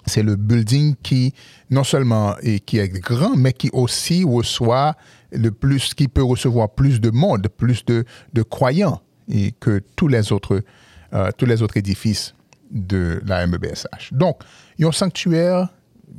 c'est 0.07 0.23
le 0.23 0.37
building 0.37 0.95
qui 1.03 1.35
non 1.71 1.85
seulement 1.85 2.37
est, 2.39 2.61
qui 2.61 2.79
est 2.79 2.89
grand, 2.89 3.37
mais 3.37 3.53
qui 3.53 3.71
aussi 3.73 4.25
reçoit 4.25 4.97
le 5.31 5.51
plus, 5.51 5.95
qui 5.95 6.09
peut 6.09 6.23
recevoir 6.23 6.71
plus 6.71 7.01
de 7.01 7.11
monde, 7.11 7.47
plus 7.49 7.85
de, 7.85 8.05
de 8.33 8.43
croyants 8.43 9.01
et 9.29 9.53
que 9.53 9.81
tous 9.97 10.09
les 10.09 10.33
autres, 10.33 10.63
euh, 11.13 11.31
tous 11.37 11.47
les 11.47 11.63
autres 11.63 11.77
édifices 11.77 12.35
de 12.73 13.23
la 13.27 13.47
MEBSH. 13.47 14.13
Donc, 14.13 14.41
il 14.79 14.83
y 14.83 14.85
a 14.85 14.89
un 14.89 14.93
sanctuaire, 14.93 15.69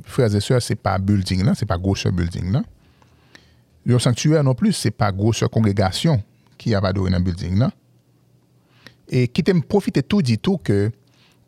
frères 0.04 0.34
et 0.34 0.40
sœurs, 0.40 0.62
c'est 0.62 0.76
pas 0.76 0.98
building 0.98 1.44
là, 1.44 1.54
c'est 1.54 1.66
pas 1.66 1.76
grosse 1.76 2.06
building 2.06 2.52
là. 2.52 2.62
Il 3.84 3.90
y 3.90 3.92
a 3.92 3.96
un 3.96 4.00
sanctuaire 4.00 4.42
non 4.42 4.54
plus, 4.54 4.72
c'est 4.72 4.92
pas 4.92 5.12
grosse 5.12 5.44
congrégation 5.52 6.22
qui 6.56 6.74
a 6.74 6.78
adoré 6.78 7.10
dans 7.10 7.20
building 7.20 7.58
là. 7.58 7.70
Et 9.08 9.28
qui 9.28 9.42
t'aime 9.42 9.62
profiter 9.62 10.02
tout 10.02 10.22
dit 10.22 10.38
tout 10.38 10.58
que 10.58 10.90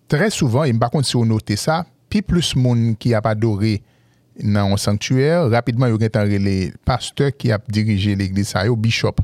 très 0.08 0.30
souvent, 0.30 0.64
et 0.64 0.72
par 0.75 0.90
contre, 0.90 1.06
si 1.06 1.16
on 1.16 1.25
note 1.25 1.54
ça, 1.54 1.86
puis 2.10 2.22
plus 2.22 2.54
monde 2.54 2.98
qui 2.98 3.14
a 3.14 3.20
adoré 3.25 3.82
dans 4.42 4.72
un 4.72 4.76
sanctuaire, 4.76 5.48
rapidement, 5.48 5.86
il 5.86 6.00
y 6.00 6.04
a 6.04 6.25
les 6.25 6.72
pasteurs 6.84 7.34
qui 7.36 7.50
a 7.50 7.58
dirigé 7.68 8.14
l'église, 8.14 8.48
ça, 8.48 8.64
bishop. 8.76 9.16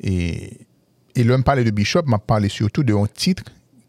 Et, 0.00 0.58
et 1.16 1.24
l'homme 1.24 1.42
parle 1.42 1.64
de 1.64 1.70
bishop, 1.70 2.02
m'a 2.06 2.18
parlé 2.18 2.48
surtout 2.48 2.84
d'un 2.84 3.06
titre 3.06 3.42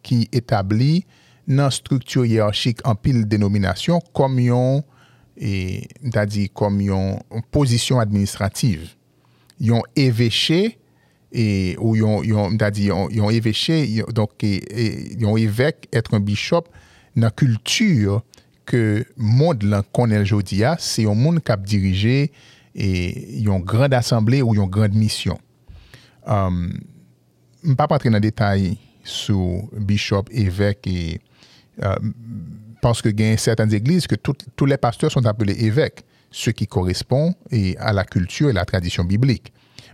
ki 0.10 0.24
etabli 0.36 1.04
nan 1.50 1.72
struktur 1.74 2.28
yerarchik 2.30 2.84
an 2.88 2.98
pil 3.00 3.24
denominasyon 3.30 4.04
kom 4.18 4.38
yon, 4.42 4.84
e, 5.38 5.86
da 6.14 6.26
di, 6.30 6.48
kom 6.54 6.78
yon 6.84 7.18
posisyon 7.54 8.02
administrativ. 8.04 8.92
Yon 9.60 9.82
evèche, 10.00 10.76
e, 11.30 11.46
ou 11.78 11.96
yon, 11.98 12.22
yon, 12.28 12.58
da 12.60 12.70
di, 12.74 12.90
yon, 12.90 13.10
yon 13.14 13.34
evèche, 13.34 13.80
yon, 13.90 14.12
donc, 14.16 14.46
e, 14.46 14.60
e 14.70 14.90
yon 15.22 15.40
evèk, 15.42 15.90
etre 15.96 16.18
un 16.18 16.26
bishop, 16.26 16.70
nan 17.18 17.34
kultur 17.34 18.22
ke 18.70 19.04
moun 19.18 19.66
lan 19.72 19.86
konel 19.96 20.28
jodia, 20.30 20.76
se 20.82 21.08
yon 21.08 21.18
moun 21.18 21.42
kap 21.42 21.66
dirije 21.66 22.30
e, 22.76 22.90
yon 23.42 23.66
grand 23.66 23.94
asemble 23.98 24.44
ou 24.46 24.54
yon 24.58 24.70
grand 24.70 24.94
misyon. 24.94 25.42
Um, 26.30 26.68
m 27.66 27.76
pa 27.80 27.88
patre 27.90 28.12
nan 28.14 28.22
detay 28.24 28.76
sur 29.10 29.64
bishop, 29.78 30.26
évêque 30.32 30.88
et 30.88 31.20
euh, 31.84 31.96
parce 32.82 33.02
que 33.02 33.10
il 33.10 33.20
y 33.20 33.32
a 33.32 33.38
certaines 33.38 33.74
églises 33.74 34.08
que 34.08 34.16
tous 34.16 34.66
les 34.66 34.78
pasteurs 34.78 35.12
sont 35.12 35.26
appelés 35.26 35.66
évêques, 35.66 36.04
ce 36.32 36.50
qui 36.50 36.68
correspond 36.68 37.34
et 37.52 37.78
à 37.78 37.92
la 37.94 38.04
culture 38.04 38.50
et 38.50 38.54
la 38.54 38.66
tradition 38.66 39.04
biblique. 39.04 39.52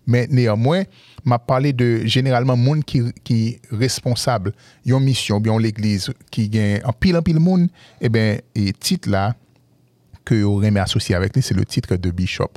Mais 0.07 0.27
néanmoins, 0.29 0.84
m'a 1.24 1.39
parlé 1.39 1.74
de 1.74 2.05
généralement 2.05 2.55
monde 2.55 2.84
qui 2.84 3.01
qui 3.24 3.60
responsable, 3.72 4.53
une 4.86 5.00
mission, 5.00 5.39
bien 5.39 5.57
l'église 5.57 6.12
qui 6.29 6.48
gagne 6.50 6.81
en 6.84 6.93
pile 6.93 7.17
en 7.17 7.22
pile 7.22 7.39
monde, 7.39 7.69
et 8.00 8.10
ben 8.10 8.39
et 8.53 8.72
titre 8.74 9.10
là 9.10 9.36
que 10.24 10.43
remet 10.43 10.79
associé 10.79 11.15
avec 11.15 11.36
lui, 11.36 11.41
c'est 11.41 11.55
le 11.55 11.65
titre 11.65 11.95
de 11.95 12.12
bishop. 12.12 12.51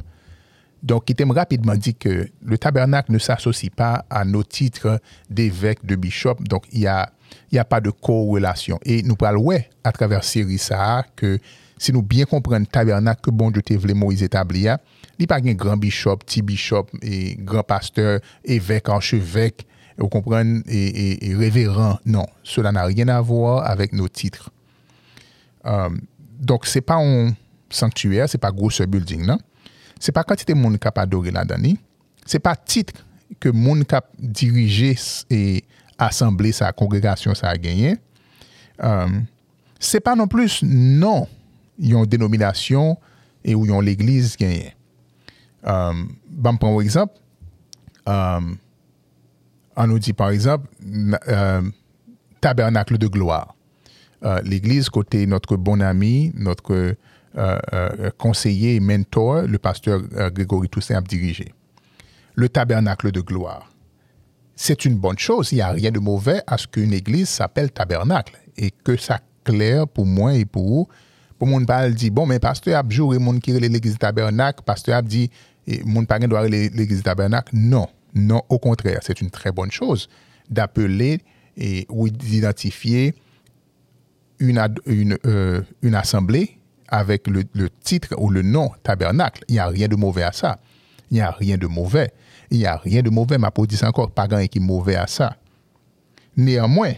Donc, 0.82 1.11
il 1.11 1.16
t'aime 1.16 1.32
rapidement 1.32 1.75
dit 1.75 1.94
que 1.94 2.28
le 2.42 2.58
tabernacle 2.58 3.12
ne 3.12 3.18
s'associe 3.18 3.70
pas 3.70 4.04
à 4.11 4.25
nos 4.25 4.44
titres 4.44 5.00
d'évêque, 5.28 5.85
de 5.85 5.97
bishop. 5.97 6.37
Donc, 6.40 6.64
il 6.73 6.80
n'y 6.80 6.87
a, 6.87 7.64
pas 7.64 7.80
de 7.80 7.90
corrélation. 7.90 8.78
Et 8.85 9.02
nous 9.02 9.16
parlons, 9.16 9.50
à 9.82 9.92
travers 9.92 10.23
série 10.23 10.58
ça, 10.58 11.04
que 11.16 11.38
si 11.78 11.92
nous 11.92 12.02
bien 12.02 12.25
comprenons 12.25 12.61
le 12.61 12.66
tabernacle 12.66 13.20
que 13.23 13.30
bon 13.30 13.50
Dieu 13.50 13.62
t'a 13.62 13.76
voulu 13.76 13.94
Moïse 13.94 14.23
établir, 14.23 14.78
il 15.18 15.23
n'y 15.23 15.25
a 15.25 15.26
pas 15.26 15.40
un 15.44 15.54
grand 15.54 15.76
bishop, 15.76 16.18
petit 16.18 16.42
bishop, 16.42 16.87
grand 17.38 17.64
pasteur, 17.64 18.20
évêque, 18.44 18.88
archevêque, 18.88 19.66
vous 19.97 20.08
comprenez, 20.08 20.62
et, 20.68 21.35
révérend. 21.35 21.99
Non, 22.06 22.26
cela 22.44 22.70
n'a 22.70 22.85
rien 22.85 23.08
à 23.08 23.20
voir 23.20 23.68
avec 23.68 23.92
nos 23.92 24.08
titres. 24.08 24.50
Euh, 25.66 25.90
donc, 26.38 26.66
c'est 26.66 26.80
pas 26.80 26.97
un 26.97 27.32
sanctuaire, 27.68 28.28
c'est 28.28 28.38
pas 28.38 28.52
gros 28.52 28.70
ce 28.70 28.85
building, 28.85 29.26
non? 29.26 29.38
C'est 30.00 30.12
pas 30.12 30.25
quantité 30.25 30.55
de 30.55 30.59
monde 30.59 30.78
qui 30.78 30.87
a 30.88 30.93
adoré 30.97 31.31
là-dedans. 31.31 31.75
C'est 32.26 32.38
pas 32.38 32.55
titre 32.57 33.05
que 33.40 33.49
monde 33.49 33.85
qui 33.85 33.95
a 33.95 34.02
dirigé 34.19 34.97
et 35.31 35.64
assemblé 35.99 36.52
sa 36.52 36.73
congrégation 36.73 37.35
ça 37.35 37.49
a 37.49 37.57
gagné. 37.57 37.97
Euh, 38.83 39.09
c'est 39.80 40.00
pas 40.00 40.15
non 40.15 40.26
plus 40.28 40.63
non, 40.63 41.26
ont 41.95 42.04
dénomination 42.06 42.97
et 43.45 43.54
où 43.54 43.71
ont 43.73 43.80
l'église 43.80 44.37
gagné. 44.37 44.75
Euh, 45.67 45.93
bon, 46.30 46.56
prends 46.56 46.78
un 46.78 46.82
exemple. 46.82 47.15
Euh, 48.08 48.41
on 49.76 49.87
nous 49.87 49.99
dit 49.99 50.13
par 50.13 50.30
exemple 50.30 50.67
na- 50.80 51.21
euh, 51.28 51.63
tabernacle 52.41 52.99
de 52.99 53.06
gloire. 53.08 53.54
Euh, 54.25 54.41
l'église 54.43 54.89
côté 54.89 55.26
notre 55.26 55.56
bon 55.56 55.80
ami, 55.80 56.32
notre 56.34 56.73
euh, 56.75 56.93
euh, 56.93 56.95
conseiller 58.17 58.77
et 58.77 58.81
mentor, 58.81 59.43
le 59.43 59.59
pasteur 59.59 60.01
euh, 60.17 60.31
Grégory 60.31 60.69
Toussaint 60.69 60.97
a 60.97 61.01
dirigé. 61.01 61.53
Le 62.35 62.49
tabernacle 62.49 63.11
de 63.13 63.21
gloire. 63.21 63.71
C'est 64.57 64.85
une 64.85 64.97
bonne 64.97 65.19
chose. 65.19 65.53
Il 65.53 65.57
n'y 65.57 65.61
a 65.61 65.71
rien 65.71 65.91
de 65.91 65.99
mauvais 65.99 66.41
à 66.47 66.59
ce 66.59 66.67
qu'une 66.67 66.93
église 66.93 67.29
s'appelle 67.29 67.71
tabernacle 67.71 68.39
et 68.57 68.71
que 68.71 68.97
ça 68.97 69.21
clair 69.45 69.87
pour 69.87 70.07
moi 70.07 70.35
et 70.35 70.45
pour 70.45 70.67
vous. 70.67 70.89
Pour 71.39 71.47
mon 71.47 71.65
pas 71.65 71.89
dit 71.89 72.11
bon 72.11 72.27
mais 72.27 72.41
pasteur 72.41 72.85
a 72.85 72.89
joué 72.89 73.19
mon 73.19 73.39
qui 73.39 73.53
l'église 73.53 73.97
tabernacle, 73.97 74.63
pasteur 74.65 74.97
a 74.97 75.03
dit 75.03 75.31
et 75.67 75.83
mon 75.85 76.05
pas 76.05 76.19
doit 76.19 76.49
l'église 76.49 77.03
tabernacle. 77.03 77.55
Non, 77.55 77.87
non 78.15 78.43
au 78.49 78.59
contraire, 78.59 78.99
c'est 79.03 79.21
une 79.21 79.31
très 79.31 79.53
bonne 79.53 79.71
chose 79.71 80.09
d'appeler 80.51 81.21
et 81.57 81.87
ou 81.89 82.09
d'identifier 82.09 83.15
une, 84.41 84.61
une, 84.87 85.17
euh, 85.27 85.63
une 85.83 85.95
assemblée 85.95 86.57
avec 86.89 87.27
le, 87.27 87.45
titre 87.83 88.15
ou 88.19 88.31
le 88.31 88.43
nom 88.43 88.71
tabernacle. 88.83 89.45
Il 89.49 89.55
n'y 89.55 89.59
a 89.59 89.67
rien 89.67 89.89
de 89.89 89.97
mauvais 89.97 90.23
à 90.23 90.33
ça. 90.33 90.59
Il 91.11 91.15
n'y 91.15 91.21
a 91.21 91.31
rien 91.31 91.57
de 91.57 91.67
mauvais. 91.67 92.11
Il 92.51 92.59
n'y 92.59 92.67
a 92.67 92.77
rien 92.77 93.03
de 93.03 93.11
mauvais, 93.11 93.39
ma 93.39 93.51
dit 93.67 93.79
encore, 93.85 94.11
pas 94.11 94.27
grand 94.27 94.45
qui 94.47 94.59
est 94.59 94.61
mauvais 94.61 94.97
à 94.97 95.07
ça. 95.07 95.37
Néanmoins, 96.37 96.95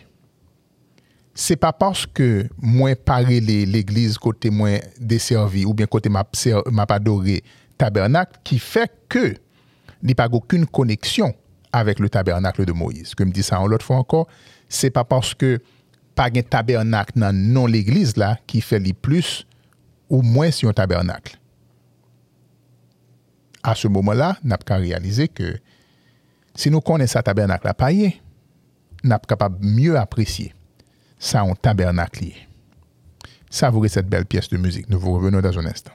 c'est 1.34 1.56
pas 1.56 1.72
parce 1.72 2.06
que 2.06 2.48
moi 2.58 2.94
parler 2.94 3.40
l'église 3.40 4.18
côté 4.18 4.50
moi 4.50 4.78
desservi 5.00 5.64
ou 5.64 5.74
bien 5.74 5.86
côté 5.86 6.08
m'a 6.08 6.24
adoré 6.88 7.42
tabernacle 7.78 8.38
qui 8.44 8.58
fait 8.58 8.90
que 9.08 9.34
n'y 10.02 10.12
a 10.12 10.14
pas 10.14 10.28
aucune 10.30 10.66
connexion 10.66 11.34
avec 11.72 11.98
le 11.98 12.08
tabernacle 12.08 12.64
de 12.64 12.72
Moïse. 12.72 13.14
Que 13.14 13.24
me 13.24 13.32
dit 13.32 13.42
ça 13.42 13.60
en 13.60 13.66
l'autre 13.66 13.84
fois 13.84 13.96
encore, 13.96 14.28
c'est 14.68 14.90
pas 14.90 15.04
parce 15.04 15.34
que 15.34 15.60
pas 16.14 16.28
un 16.34 16.42
tabernacle 16.42 17.18
dans 17.18 17.34
non 17.34 17.66
l'église 17.66 18.16
là 18.16 18.38
qui 18.46 18.60
fait 18.60 18.78
les 18.78 18.92
plus 18.92 19.46
ou 20.10 20.22
moins 20.22 20.50
sur 20.50 20.68
un 20.68 20.72
tabernacle. 20.72 21.38
À 23.62 23.74
ce 23.74 23.88
moment-là, 23.88 24.36
n'a 24.42 24.58
pas 24.58 24.76
réalisé 24.76 25.28
que 25.28 25.58
si 26.54 26.70
nous 26.70 26.80
connaissons 26.80 27.12
ça 27.14 27.22
tabernacle 27.22 27.68
à 27.68 27.74
payer, 27.74 28.20
n'a 29.04 29.18
pas 29.18 29.26
capable 29.28 29.64
mieux 29.64 29.96
apprécier 29.96 30.52
ça 31.18 31.44
en 31.44 31.54
tabernacle. 31.54 32.24
lié. 32.24 32.34
Savourez 33.50 33.88
cette 33.88 34.08
belle 34.08 34.26
pièce 34.26 34.48
de 34.48 34.56
musique. 34.56 34.88
Nous 34.88 34.98
vous 34.98 35.12
revenons 35.12 35.40
dans 35.40 35.58
un 35.58 35.66
instant. 35.66 35.92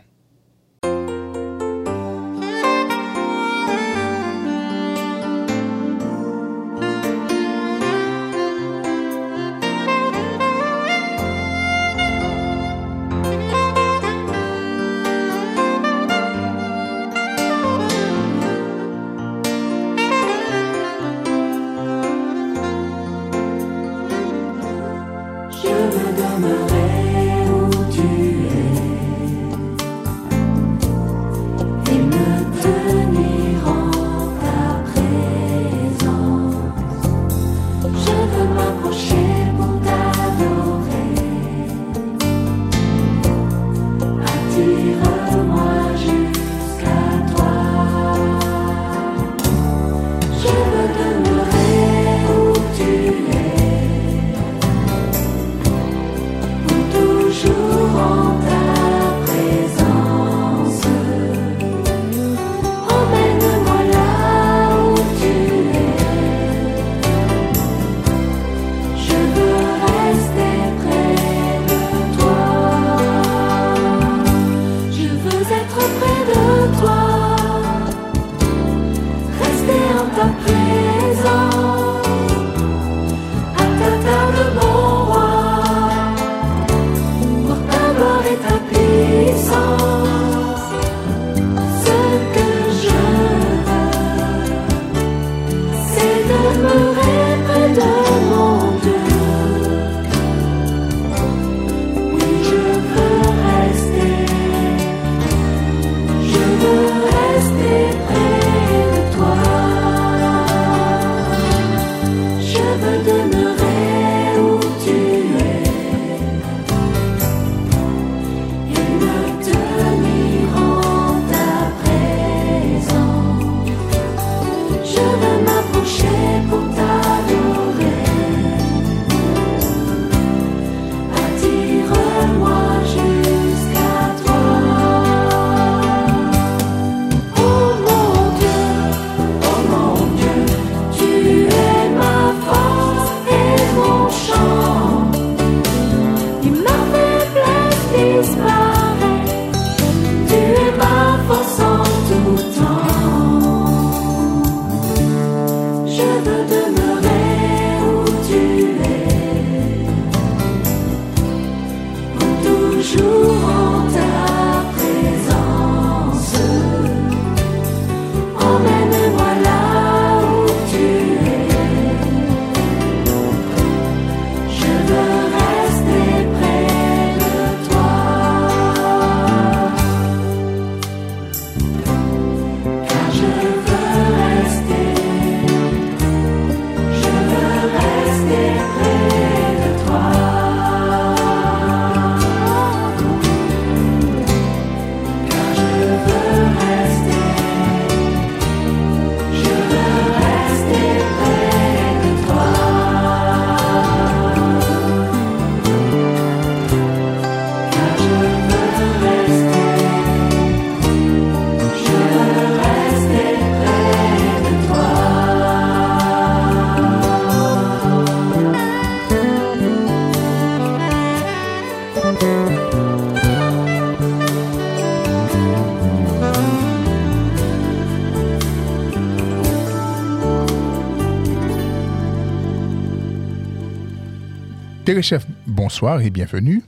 Téléchef, 234.96 235.28
bonsoir 235.46 236.00
et 236.00 236.10
bienvenue. 236.10 236.64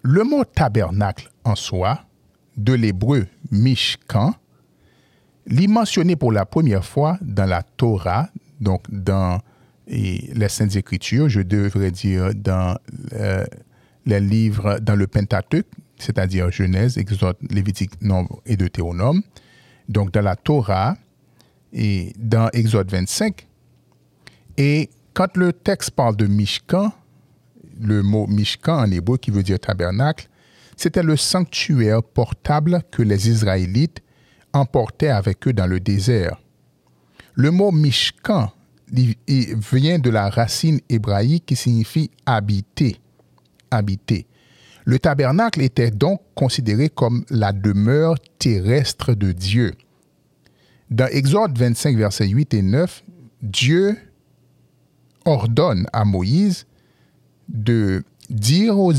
Le 0.00 0.24
mot 0.24 0.46
tabernacle 0.46 1.30
en 1.44 1.56
soi, 1.56 2.00
de 2.56 2.72
l'hébreu 2.72 3.26
mishkan, 3.50 4.32
l'est 5.46 5.66
mentionné 5.66 6.16
pour 6.16 6.32
la 6.32 6.46
première 6.46 6.86
fois 6.86 7.18
dans 7.20 7.44
la 7.44 7.62
Torah, 7.62 8.30
donc 8.62 8.84
dans 8.90 9.40
les 9.86 10.48
Saintes 10.48 10.76
Écritures, 10.76 11.28
je 11.28 11.42
devrais 11.42 11.90
dire 11.90 12.34
dans 12.34 12.78
euh, 13.12 13.44
les 14.06 14.20
livres, 14.20 14.78
dans 14.80 14.96
le 14.96 15.06
Pentateuque, 15.06 15.68
c'est-à-dire 15.98 16.50
Genèse, 16.50 16.96
Exode, 16.96 17.36
Lévitique, 17.50 18.00
Nombre 18.00 18.40
et 18.46 18.56
Deutéronome. 18.56 19.20
Donc 19.90 20.12
dans 20.12 20.22
la 20.22 20.34
Torah 20.34 20.96
et 21.74 22.14
dans 22.16 22.48
Exode 22.54 22.90
25. 22.90 23.46
Et 24.56 24.88
quand 25.12 25.36
le 25.36 25.52
texte 25.52 25.90
parle 25.90 26.16
de 26.16 26.26
Mishkan, 26.26 26.90
le 27.80 28.02
mot 28.02 28.26
Mishkan 28.26 28.80
en 28.80 28.90
hébreu 28.90 29.16
qui 29.18 29.30
veut 29.30 29.42
dire 29.42 29.58
tabernacle, 29.58 30.28
c'était 30.76 31.02
le 31.02 31.16
sanctuaire 31.16 32.02
portable 32.02 32.82
que 32.90 33.02
les 33.02 33.28
Israélites 33.28 34.00
emportaient 34.52 35.08
avec 35.08 35.46
eux 35.48 35.52
dans 35.52 35.66
le 35.66 35.80
désert. 35.80 36.40
Le 37.34 37.50
mot 37.50 37.72
Mishkan 37.72 38.50
vient 38.90 39.98
de 39.98 40.10
la 40.10 40.30
racine 40.30 40.80
hébraïque 40.88 41.46
qui 41.46 41.56
signifie 41.56 42.10
habiter. 42.26 43.00
Habiter. 43.70 44.26
Le 44.84 44.98
tabernacle 44.98 45.60
était 45.60 45.90
donc 45.90 46.22
considéré 46.34 46.88
comme 46.88 47.24
la 47.28 47.52
demeure 47.52 48.16
terrestre 48.38 49.12
de 49.12 49.32
Dieu. 49.32 49.74
Dans 50.90 51.06
Exode 51.08 51.58
25, 51.58 51.96
versets 51.96 52.28
8 52.28 52.54
et 52.54 52.62
9, 52.62 53.04
Dieu 53.42 53.98
ordonne 55.26 55.86
à 55.92 56.06
Moïse 56.06 56.66
de 57.48 58.04
dire 58.28 58.78
aux, 58.78 58.92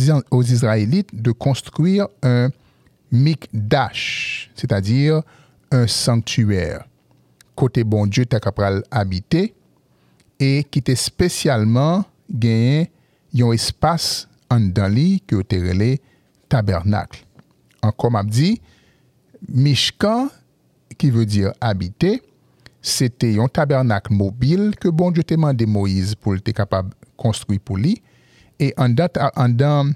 Israélites 0.43 1.09
de 1.13 1.31
construire 1.31 2.07
un 2.23 2.49
mikdash, 3.11 4.51
c'est-à-dire 4.55 5.21
un 5.71 5.87
sanctuaire. 5.87 6.85
Côté 7.55 7.83
bon 7.83 8.07
Dieu, 8.07 8.25
t'as 8.25 8.39
capable 8.39 8.83
habiter 8.89 9.53
et 10.39 10.65
qui 10.69 10.79
était 10.79 10.95
spécialement 10.95 12.05
gagné 12.31 12.91
un 13.37 13.51
espace 13.51 14.27
en 14.49 14.59
dans 14.59 14.91
li 14.91 15.21
que 15.27 15.35
relé 15.35 16.01
tabernacle. 16.47 17.25
Encore 17.81 18.11
m'a 18.11 18.23
dit 18.23 18.61
Mishkan 19.47 20.29
qui 20.97 21.11
veut 21.11 21.25
dire 21.25 21.53
habiter, 21.61 22.21
c'était 22.81 23.39
un 23.39 23.47
tabernacle 23.47 24.13
mobile 24.13 24.73
que 24.79 24.89
bon 24.89 25.11
Dieu 25.11 25.23
t'a 25.23 25.35
demandé 25.35 25.65
Moïse 25.65 26.15
pour 26.15 26.35
être 26.35 26.51
capable 26.51 26.89
de 26.89 26.95
construire 27.15 27.59
pour 27.59 27.77
lui 27.77 28.01
et 28.59 28.73
en 28.77 28.89
dans 28.89 29.93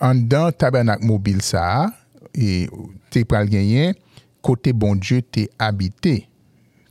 en 0.00 0.30
euh, 0.30 0.50
tabernacle 0.52 1.04
mobile 1.04 1.42
ça 1.42 1.86
et 2.34 2.68
t'es 3.10 3.24
pral 3.24 3.48
gagner 3.48 3.94
côté 4.42 4.72
bon 4.72 4.94
Dieu 4.94 5.22
t'es 5.22 5.48
habité 5.58 6.28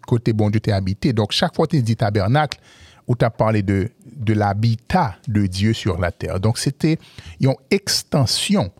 côté 0.07 0.33
bon 0.33 0.49
Dieu 0.49 0.59
t'es 0.59 0.71
habité. 0.71 1.13
Donc, 1.13 1.31
chaque 1.31 1.53
fois 1.53 1.67
tu 1.67 1.79
dis 1.83 1.95
tabernacle, 1.95 2.59
où 3.07 3.15
tu 3.15 3.23
as 3.23 3.29
parlé 3.29 3.61
de, 3.61 3.91
l'habitat 4.27 5.15
de 5.27 5.45
Dieu 5.45 5.73
sur 5.73 5.99
la 5.99 6.11
terre. 6.11 6.39
Donc, 6.39 6.57
c'était 6.57 6.97
une 7.39 7.53
extension 7.69 8.71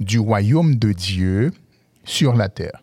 du 0.00 0.18
royaume 0.18 0.76
de 0.76 0.92
Dieu 0.92 1.52
sur 2.04 2.34
la 2.34 2.48
terre. 2.48 2.82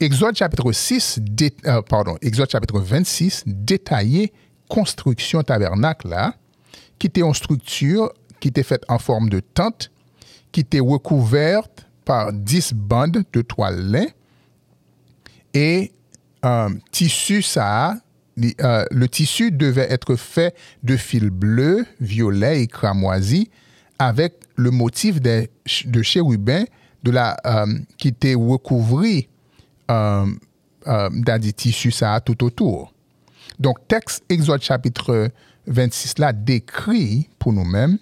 Exode 0.00 0.36
chapitre 0.36 0.70
6, 0.70 1.20
euh, 1.66 1.80
Exode 2.20 2.50
chapitre 2.50 2.80
26 2.80 3.44
détaillait 3.46 4.32
construction 4.68 5.42
tabernacle 5.42 6.14
qui 6.98 7.06
était 7.06 7.22
en 7.22 7.32
structure, 7.32 8.12
qui 8.40 8.48
était 8.48 8.62
faite 8.62 8.84
en 8.88 8.98
forme 8.98 9.28
de 9.28 9.40
tente, 9.40 9.90
qui 10.52 10.60
était 10.60 10.80
recouverte 10.80 11.86
par 12.04 12.32
dix 12.32 12.72
bandes 12.72 13.24
de 13.32 13.42
toile 13.42 14.06
et 15.54 15.92
euh, 16.44 16.68
tissu 16.90 17.40
ça, 17.40 17.96
euh, 18.60 18.84
le 18.90 19.08
tissu 19.08 19.50
devait 19.50 19.90
être 19.90 20.16
fait 20.16 20.54
de 20.82 20.96
fil 20.96 21.30
bleu, 21.30 21.86
violet 22.00 22.62
et 22.62 22.66
cramoisi 22.66 23.50
avec 23.98 24.34
le 24.56 24.70
motif 24.70 25.20
de, 25.20 25.48
de 25.86 26.02
chérubin 26.02 26.64
de 27.04 27.10
la, 27.10 27.36
euh, 27.46 27.66
qui 27.96 28.08
était 28.08 28.34
recouvri 28.34 29.28
dans 29.88 31.40
des 31.40 31.52
tissus 31.52 31.90
ça 31.90 32.20
tout 32.20 32.42
autour. 32.42 32.93
Donc, 33.58 33.86
texte 33.88 34.24
Exode 34.28 34.62
chapitre 34.62 35.30
26 35.66 36.18
là 36.18 36.32
décrit 36.32 37.28
pour 37.38 37.52
nous-mêmes 37.52 37.98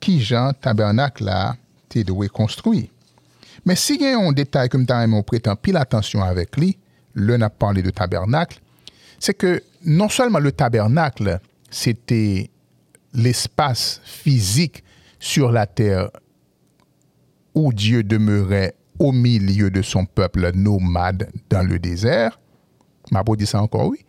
qui 0.00 0.20
Jean 0.20 0.52
tabernacle 0.52 1.24
là 1.24 1.56
était 1.86 2.04
construit. 2.28 2.90
Mais 3.64 3.76
si 3.76 3.96
y 3.96 4.06
a 4.06 4.18
un 4.18 4.32
détail 4.32 4.68
comme 4.68 4.86
tu 4.86 4.92
as 4.92 5.06
prétend 5.22 5.56
pile 5.56 5.76
attention 5.76 6.22
avec 6.22 6.56
lui, 6.56 6.78
l'un 7.14 7.40
a 7.42 7.50
parlé 7.50 7.82
de 7.82 7.90
tabernacle, 7.90 8.60
c'est 9.18 9.34
que 9.34 9.62
non 9.84 10.08
seulement 10.08 10.38
le 10.38 10.52
tabernacle, 10.52 11.38
c'était 11.70 12.50
l'espace 13.14 14.00
physique 14.04 14.82
sur 15.20 15.52
la 15.52 15.66
terre 15.66 16.10
où 17.54 17.72
Dieu 17.72 18.02
demeurait 18.02 18.74
au 18.98 19.12
milieu 19.12 19.70
de 19.70 19.82
son 19.82 20.06
peuple 20.06 20.52
nomade 20.54 21.30
dans 21.50 21.66
le 21.66 21.78
désert. 21.78 22.40
M'a 23.10 23.22
dit 23.36 23.46
ça 23.46 23.62
encore, 23.62 23.88
oui. 23.88 24.04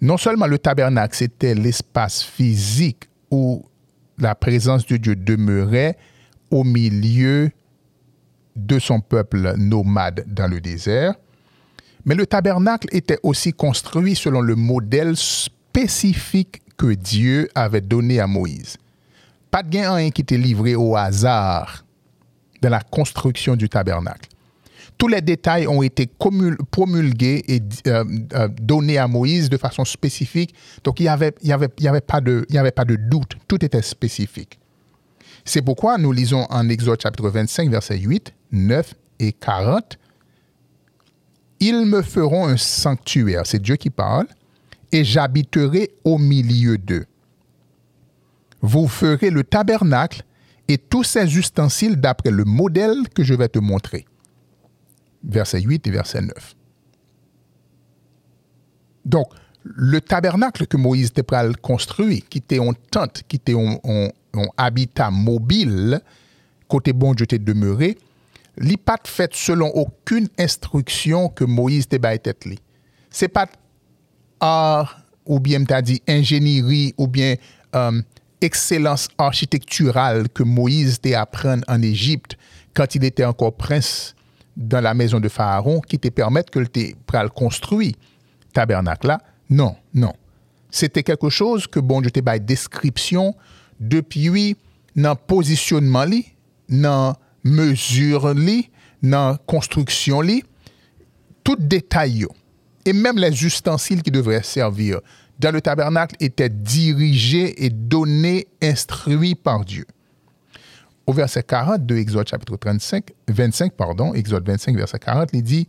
Non 0.00 0.16
seulement 0.16 0.46
le 0.46 0.58
tabernacle, 0.58 1.16
c'était 1.16 1.54
l'espace 1.54 2.22
physique 2.22 3.08
où 3.30 3.64
la 4.18 4.34
présence 4.34 4.86
de 4.86 4.96
Dieu 4.96 5.16
demeurait 5.16 5.96
au 6.50 6.64
milieu 6.64 7.50
de 8.54 8.78
son 8.78 9.00
peuple 9.00 9.54
nomade 9.56 10.24
dans 10.26 10.48
le 10.48 10.60
désert, 10.60 11.14
mais 12.04 12.14
le 12.14 12.26
tabernacle 12.26 12.88
était 12.90 13.18
aussi 13.22 13.52
construit 13.52 14.14
selon 14.14 14.40
le 14.40 14.56
modèle 14.56 15.16
spécifique 15.16 16.62
que 16.76 16.94
Dieu 16.94 17.48
avait 17.54 17.80
donné 17.80 18.20
à 18.20 18.26
Moïse. 18.26 18.76
Pas 19.50 19.62
de 19.62 19.70
gain 19.70 20.10
qui 20.10 20.22
était 20.22 20.38
livré 20.38 20.74
au 20.74 20.96
hasard 20.96 21.84
dans 22.62 22.70
la 22.70 22.80
construction 22.80 23.56
du 23.56 23.68
tabernacle. 23.68 24.28
Tous 24.98 25.08
les 25.08 25.20
détails 25.20 25.68
ont 25.68 25.82
été 25.82 26.10
promulgués 26.70 27.44
et 27.46 27.62
euh, 27.86 28.04
euh, 28.34 28.48
donnés 28.60 28.98
à 28.98 29.06
Moïse 29.06 29.48
de 29.48 29.56
façon 29.56 29.84
spécifique. 29.84 30.54
Donc, 30.82 30.98
il 30.98 31.04
n'y 31.04 31.08
avait, 31.08 31.30
pas 32.00 32.20
de, 32.20 32.44
avait 32.52 32.72
pas 32.72 32.84
de 32.84 32.96
doute. 32.96 33.36
Tout 33.46 33.64
était 33.64 33.82
spécifique. 33.82 34.58
C'est 35.44 35.62
pourquoi 35.62 35.98
nous 35.98 36.10
lisons 36.10 36.46
en 36.50 36.68
Exode 36.68 37.00
chapitre 37.00 37.30
25, 37.30 37.70
versets 37.70 37.98
8, 37.98 38.34
9 38.50 38.94
et 39.20 39.32
40 39.32 39.98
ils 41.60 41.86
me 41.86 42.02
feront 42.02 42.46
un 42.46 42.56
sanctuaire, 42.56 43.42
c'est 43.44 43.60
Dieu 43.60 43.76
qui 43.76 43.90
parle, 43.90 44.26
et 44.92 45.04
j'habiterai 45.04 45.90
au 46.04 46.18
milieu 46.18 46.78
d'eux. 46.78 47.06
Vous 48.60 48.88
ferez 48.88 49.30
le 49.30 49.44
tabernacle 49.44 50.22
et 50.68 50.78
tous 50.78 51.04
ses 51.04 51.36
ustensiles 51.36 51.96
d'après 51.96 52.30
le 52.30 52.44
modèle 52.44 53.08
que 53.14 53.22
je 53.22 53.34
vais 53.34 53.48
te 53.48 53.58
montrer. 53.58 54.06
Verset 55.24 55.60
8 55.60 55.86
et 55.86 55.90
verset 55.90 56.22
9. 56.22 56.54
Donc, 59.04 59.28
le 59.64 60.00
tabernacle 60.00 60.66
que 60.66 60.76
Moïse 60.76 61.08
était 61.08 61.22
prêt 61.22 61.50
construit, 61.60 62.22
qui 62.22 62.38
était 62.38 62.58
en 62.58 62.72
tente, 62.72 63.22
qui 63.28 63.36
était 63.36 63.54
en, 63.54 63.78
habitat 64.56 65.10
mobile, 65.10 66.00
côté 66.68 66.92
bon 66.92 67.14
Dieu 67.14 67.24
était 67.24 67.38
demeuré, 67.38 67.98
li 68.58 68.76
pas 68.76 68.98
fait 69.04 69.34
selon 69.34 69.68
aucune 69.68 70.28
instruction 70.38 71.28
que 71.28 71.44
Moïse 71.44 71.88
te 71.88 71.96
baille 71.96 72.20
tête. 72.20 72.44
C'est 73.10 73.28
pas 73.28 73.46
art 74.40 75.00
ou 75.26 75.40
bien 75.40 75.64
t'a 75.64 75.82
dit 75.82 76.02
ingénierie 76.06 76.94
ou 76.96 77.08
bien 77.08 77.34
euh, 77.74 78.00
excellence 78.40 79.08
architecturale 79.18 80.28
que 80.28 80.42
Moïse 80.42 81.00
t'a 81.00 81.20
appris 81.20 81.48
en 81.66 81.82
Égypte 81.82 82.36
quand 82.74 82.94
il 82.94 83.04
était 83.04 83.24
encore 83.24 83.56
prince 83.56 84.14
dans 84.58 84.80
la 84.80 84.92
maison 84.92 85.20
de 85.20 85.28
Pharaon 85.28 85.80
qui 85.80 85.98
te 85.98 86.08
permettent 86.08 86.50
que 86.50 86.58
tu 86.58 86.94
pral 87.06 87.30
construit 87.30 87.94
tabernacle 88.52 89.06
là. 89.06 89.20
Non, 89.48 89.76
non. 89.94 90.12
C'était 90.70 91.02
quelque 91.02 91.30
chose 91.30 91.66
que 91.66 91.80
bon 91.80 92.02
je 92.02 92.10
te 92.10 92.20
baille 92.20 92.40
description 92.40 93.34
depuis 93.80 94.56
dans 94.96 95.14
positionnement 95.14 96.04
li, 96.04 96.26
dans 96.68 97.14
mesure 97.44 98.34
li, 98.34 98.68
dans 99.02 99.38
construction 99.46 100.20
tout 101.44 101.56
détail 101.56 102.26
et 102.84 102.92
même 102.92 103.16
les 103.16 103.44
ustensiles 103.44 104.02
qui 104.02 104.10
devraient 104.10 104.42
servir 104.42 105.00
dans 105.38 105.52
le 105.52 105.60
tabernacle 105.60 106.16
étaient 106.20 106.48
dirigés 106.48 107.64
et 107.64 107.70
donnés, 107.70 108.48
instruits 108.60 109.36
par 109.36 109.64
Dieu. 109.64 109.86
Au 111.08 111.12
verset 111.14 111.42
40 111.42 111.86
de 111.86 111.96
Exode 111.96 112.28
chapitre 112.28 112.54
35, 112.58 113.12
25, 113.28 113.72
pardon, 113.72 114.12
Exode 114.12 114.46
25, 114.46 114.76
verset 114.76 114.98
40, 114.98 115.30
il 115.32 115.42
dit 115.42 115.66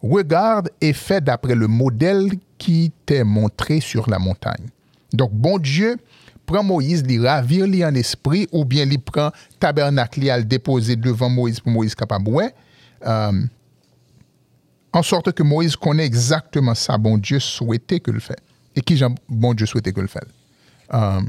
Regarde 0.00 0.70
et 0.80 0.92
fais 0.92 1.20
d'après 1.20 1.56
le 1.56 1.66
modèle 1.66 2.30
qui 2.56 2.92
t'est 3.04 3.24
montré 3.24 3.80
sur 3.80 4.08
la 4.08 4.20
montagne. 4.20 4.68
Donc, 5.12 5.32
bon 5.32 5.58
Dieu 5.58 5.96
prend 6.46 6.62
Moïse, 6.62 7.02
li 7.02 7.18
ravir 7.18 7.66
li 7.66 7.84
en 7.84 7.96
esprit, 7.96 8.46
ou 8.52 8.64
bien 8.64 8.84
li 8.84 8.98
prend 8.98 9.32
tabernacle 9.58 10.30
à 10.30 10.38
le 10.38 10.44
déposer 10.44 10.94
devant 10.94 11.30
Moïse 11.30 11.58
pour 11.58 11.72
Moïse 11.72 11.96
capable 11.96 12.30
euh, 13.04 13.32
en 14.92 15.02
sorte 15.02 15.32
que 15.32 15.42
Moïse 15.42 15.74
connaît 15.74 16.06
exactement 16.06 16.76
ça, 16.76 16.96
bon 16.96 17.18
Dieu 17.18 17.40
souhaitait 17.40 17.98
que 17.98 18.12
le 18.12 18.20
fait. 18.20 18.38
Et 18.76 18.82
qui 18.82 19.02
bon 19.28 19.52
Dieu 19.52 19.66
souhaitait 19.66 19.92
que 19.92 20.00
le 20.00 20.06
fait? 20.06 20.24
Euh, 20.94 21.22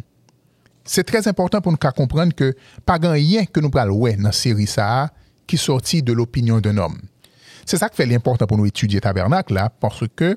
Se 0.87 1.03
trez 1.05 1.27
important 1.29 1.63
pou 1.63 1.73
nou 1.73 1.81
ka 1.81 1.91
komprende 1.95 2.35
ke 2.37 2.51
pa 2.87 2.97
gan 3.01 3.17
yen 3.19 3.47
ke 3.49 3.63
nou 3.63 3.73
pral 3.73 3.91
wè 3.91 4.15
nan 4.19 4.35
seri 4.35 4.67
sa 4.69 5.07
ki 5.47 5.59
sorti 5.59 6.01
de 6.03 6.15
l'opinyon 6.15 6.63
d'un 6.63 6.79
om. 6.85 6.95
Se 7.67 7.79
sa 7.79 7.89
ke 7.91 7.99
fè 7.99 8.07
l'important 8.07 8.47
pou 8.47 8.59
nou 8.59 8.69
etudye 8.69 9.01
tabernak 9.03 9.51
la, 9.51 9.67
parce 9.69 10.07
ke 10.15 10.35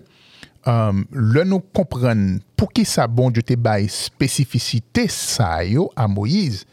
um, 0.67 1.05
le 1.15 1.47
nou 1.47 1.63
komprende 1.77 2.41
pou 2.59 2.71
ki 2.75 2.85
sa 2.89 3.07
bon 3.07 3.31
diote 3.35 3.55
bay 3.55 3.87
spesificite 3.91 5.07
sa 5.15 5.61
yo 5.67 5.89
a 5.95 6.09
Moïse, 6.11 6.67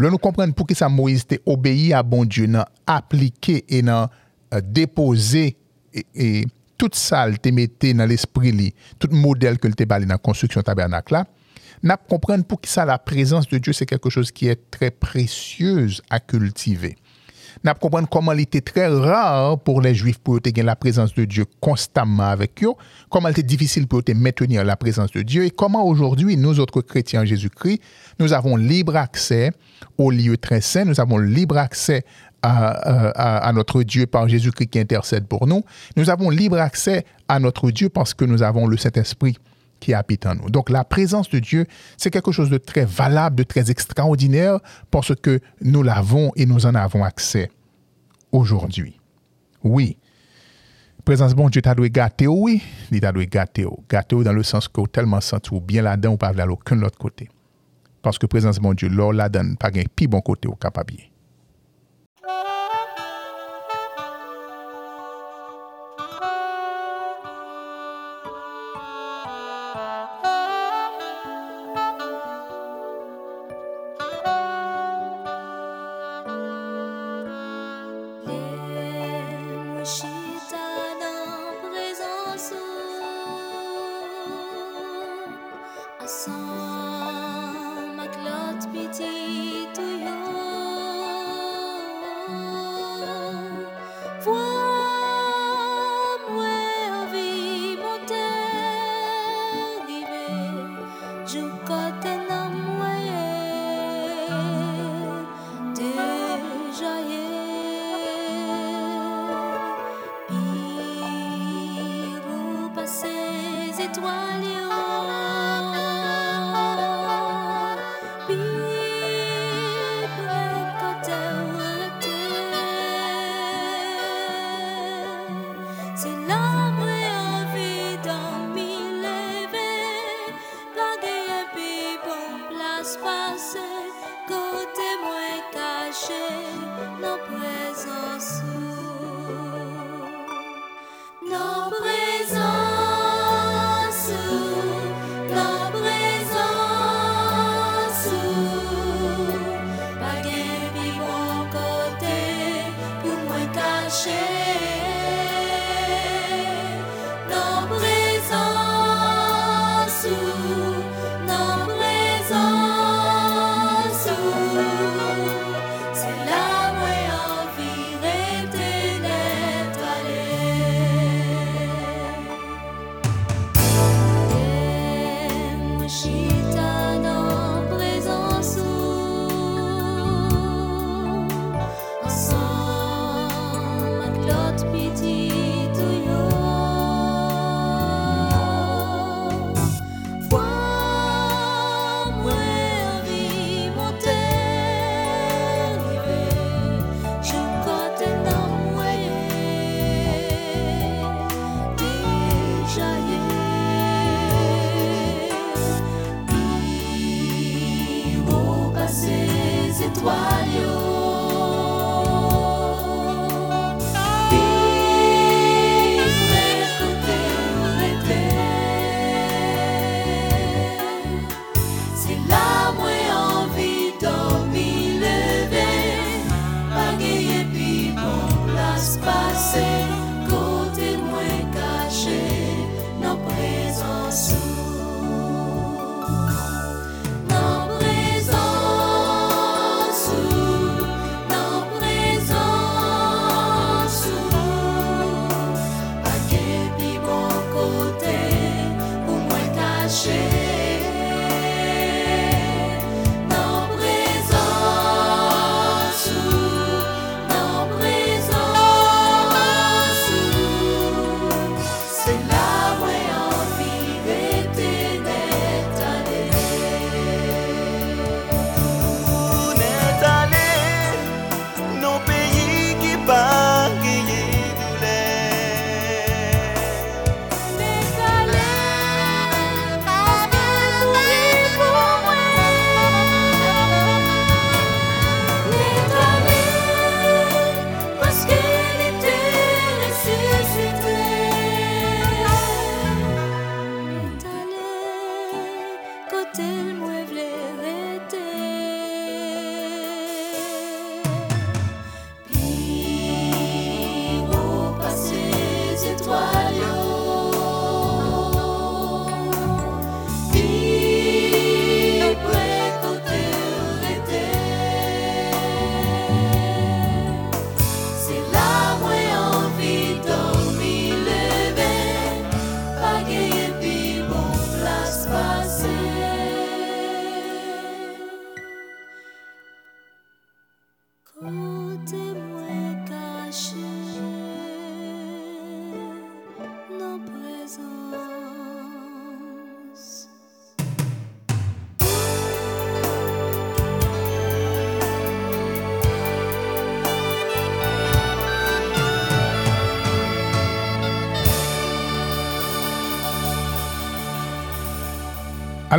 le 0.00 0.08
nou 0.08 0.20
komprende 0.22 0.56
pou 0.56 0.68
ki 0.68 0.78
sa 0.78 0.88
Moïse 0.88 1.28
te 1.28 1.40
obeyi 1.44 1.92
a 1.96 2.00
bon 2.02 2.24
diyo 2.24 2.48
nan 2.48 2.64
aplike 2.88 3.60
e 3.68 3.84
nan 3.84 4.08
uh, 4.08 4.64
depose 4.64 5.50
e... 5.92 6.06
e 6.16 6.30
tout 6.80 6.96
sa 6.96 7.26
l 7.28 7.36
te 7.44 7.52
mette 7.52 7.92
nan 7.92 8.08
l'esprit 8.08 8.56
li, 8.56 8.70
tout 8.96 9.12
model 9.12 9.58
ke 9.60 9.68
l 9.68 9.76
te 9.76 9.84
bali 9.88 10.08
nan 10.08 10.20
konstruksyon 10.24 10.64
tabernak 10.64 11.12
la, 11.12 11.26
N'a 11.82 11.96
comprendre 11.96 12.44
pour 12.44 12.60
qui 12.60 12.70
ça 12.70 12.84
la 12.84 12.98
présence 12.98 13.48
de 13.48 13.56
Dieu 13.56 13.72
c'est 13.72 13.86
quelque 13.86 14.10
chose 14.10 14.30
qui 14.30 14.48
est 14.48 14.70
très 14.70 14.90
précieuse 14.90 16.02
à 16.10 16.20
cultiver. 16.20 16.96
N'a 17.64 17.74
comprendre 17.74 18.08
comment 18.08 18.32
il 18.32 18.40
était 18.40 18.60
très 18.60 18.86
rare 18.86 19.58
pour 19.58 19.80
les 19.80 19.94
Juifs 19.94 20.18
pour 20.18 20.40
gagner 20.40 20.62
la 20.62 20.76
présence 20.76 21.14
de 21.14 21.24
Dieu 21.24 21.46
constamment 21.60 22.24
avec 22.24 22.62
eux, 22.62 22.72
comment 23.08 23.28
il 23.28 23.32
était 23.32 23.42
difficile 23.42 23.86
pour 23.86 24.00
eux 24.00 24.14
maintenir 24.14 24.62
la 24.62 24.76
présence 24.76 25.10
de 25.12 25.22
Dieu 25.22 25.44
et 25.46 25.50
comment 25.50 25.84
aujourd'hui, 25.84 26.36
nous 26.36 26.60
autres 26.60 26.80
chrétiens 26.82 27.22
en 27.22 27.24
Jésus-Christ, 27.24 27.80
nous 28.18 28.32
avons 28.34 28.56
libre 28.56 28.96
accès 28.96 29.50
au 29.98 30.10
lieu 30.10 30.36
très 30.36 30.60
saint, 30.60 30.84
nous 30.84 31.00
avons 31.00 31.18
libre 31.18 31.56
accès 31.56 32.04
à 32.42 33.50
notre 33.54 33.82
Dieu 33.82 34.06
par 34.06 34.28
Jésus-Christ 34.28 34.68
qui 34.68 34.78
intercède 34.78 35.26
pour 35.26 35.46
nous, 35.46 35.62
nous 35.96 36.08
avons 36.08 36.30
libre 36.30 36.58
accès 36.58 37.04
à 37.28 37.40
notre 37.40 37.70
Dieu 37.70 37.88
parce 37.88 38.14
que 38.14 38.24
nous 38.24 38.42
avons 38.42 38.66
le 38.66 38.76
Saint-Esprit 38.76 39.36
qui 39.80 39.94
habite 39.94 40.26
en 40.26 40.34
nous. 40.34 40.50
Donc 40.50 40.70
la 40.70 40.84
présence 40.84 41.28
de 41.30 41.38
Dieu, 41.38 41.66
c'est 41.96 42.10
quelque 42.10 42.32
chose 42.32 42.50
de 42.50 42.58
très 42.58 42.84
valable, 42.84 43.36
de 43.36 43.42
très 43.42 43.70
extraordinaire, 43.70 44.60
parce 44.90 45.14
que 45.14 45.40
nous 45.60 45.82
l'avons 45.82 46.30
et 46.36 46.46
nous 46.46 46.66
en 46.66 46.74
avons 46.74 47.02
accès 47.02 47.50
aujourd'hui. 48.30 49.00
Oui. 49.64 49.96
Présence 51.04 51.34
bon 51.34 51.48
Dieu 51.48 51.62
t'a 51.62 51.74
dû 51.74 51.88
gâter, 51.90 52.26
oui. 52.26 52.62
Il 52.92 53.00
t'a 53.00 53.10
dû 53.10 53.26
gâter. 53.26 53.66
Gâter 53.88 54.22
dans 54.22 54.32
le 54.32 54.42
sens 54.42 54.68
que 54.68 54.86
tellement 54.86 55.20
senti 55.20 55.52
ou 55.52 55.60
bien 55.60 55.82
là-dedans 55.82 56.12
ou 56.12 56.16
pas 56.16 56.28
aller 56.28 56.42
à 56.42 56.48
aucun 56.48 56.80
autre 56.82 56.98
côté. 56.98 57.28
Parce 58.02 58.18
que 58.18 58.26
présence 58.26 58.58
bon 58.58 58.74
Dieu, 58.74 58.88
là, 58.88 59.12
là-dedans, 59.12 59.54
pas 59.56 59.68
un 59.68 59.82
plus 59.94 60.06
bon 60.06 60.20
côté 60.20 60.48
au 60.48 60.54
capable. 60.54 61.09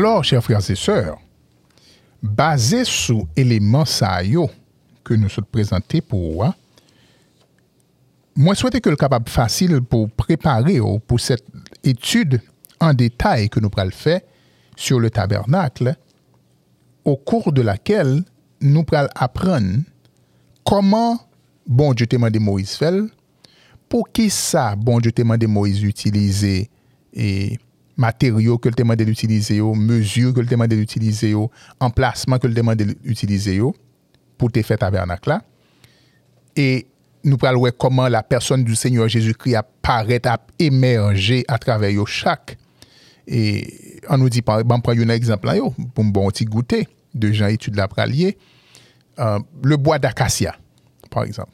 Alors, 0.02 0.24
chers 0.24 0.44
frères 0.44 0.68
et 0.68 0.74
sœurs, 0.74 1.20
basé 2.24 2.86
sur 2.86 3.28
éléments 3.36 3.84
yo 4.24 4.50
que 5.04 5.14
nous 5.14 5.30
sommes 5.30 5.46
présentés 5.46 6.02
pour 6.02 6.34
moi, 6.34 6.56
moi 8.36 8.56
souhaite 8.56 8.82
que 8.82 8.89
le 8.89 8.95
capable 8.95 9.30
facile 9.30 9.80
pour 9.80 10.10
préparer 10.10 10.80
oh, 10.80 10.97
pour 10.97 11.20
cette 11.20 11.45
étude 11.84 12.41
en 12.80 12.95
détail 12.95 13.47
que 13.47 13.60
nous 13.60 13.70
allons 13.78 13.91
faire 13.91 14.22
sur 14.76 14.99
le 14.99 15.12
tabernacle, 15.12 15.95
au 17.06 17.16
cours 17.16 17.54
de 17.54 17.62
laquelle 17.62 18.24
nous 18.60 18.84
allons 18.93 19.10
apprendre 19.14 19.84
comment 20.66 21.20
bon 21.68 21.93
Dieu 21.93 22.08
t'a 22.08 22.18
demandé 22.18 22.39
Moïse 22.39 22.72
fait, 22.72 23.04
pour 23.88 24.12
qui 24.12 24.32
ça 24.32 24.76
bon 24.76 24.99
Dieu 24.99 25.12
t'a 25.12 25.22
demandé 25.22 25.45
Moïse 25.45 25.84
utiliser 25.84 26.72
et 27.14 27.60
matériaux 28.02 28.58
que 28.58 28.68
le 28.68 28.76
demandé 28.76 29.06
d'utiliser, 29.06 29.62
mesures 29.62 30.34
que 30.34 30.41
le 30.41 30.47
demandé 30.47 30.76
d'utiliser, 30.76 31.34
emplacement 31.80 32.38
que 32.39 32.47
le 32.47 32.54
demandé 32.54 32.86
d'utiliser 32.86 33.62
pour 34.38 34.52
te 34.52 34.62
faire 34.62 34.80
tabernacle 34.80 35.30
là. 35.30 35.41
Et 36.56 36.88
nous 37.24 37.38
voir 37.38 37.72
comment 37.78 38.10
la 38.10 38.24
personne 38.24 38.64
du 38.64 38.76
Seigneur 38.76 39.08
Jésus-Christ 39.08 39.56
apparaît, 39.56 40.26
a 40.26 40.39
émergé 40.60 41.45
à 41.47 41.58
travers 41.58 42.08
chaque. 42.08 42.58
Et 43.28 43.99
on 44.10 44.18
nous 44.18 44.30
dit, 44.30 44.41
par 44.41 44.60
exemple, 44.60 44.91
un 44.91 45.10
exemple 45.10 45.47
pour 45.93 46.04
un 46.04 46.10
bon 46.10 46.28
petit 46.30 46.45
goûter 46.45 46.88
de 47.14 47.32
gens 47.32 47.47
études 47.47 47.76
la. 47.76 48.38
Euh, 49.20 49.39
le 49.64 49.78
bois 49.78 49.99
d'acacia, 49.99 50.56
par 51.10 51.24
exemple. 51.24 51.52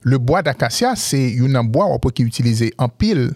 Le 0.00 0.18
bois 0.18 0.42
d'acacia, 0.42 0.96
c'est 0.96 1.38
un 1.38 1.64
bois 1.64 1.86
peut 2.00 2.10
qui 2.10 2.22
est 2.22 2.26
utilisé 2.26 2.74
en 2.78 2.88
pile 2.88 3.32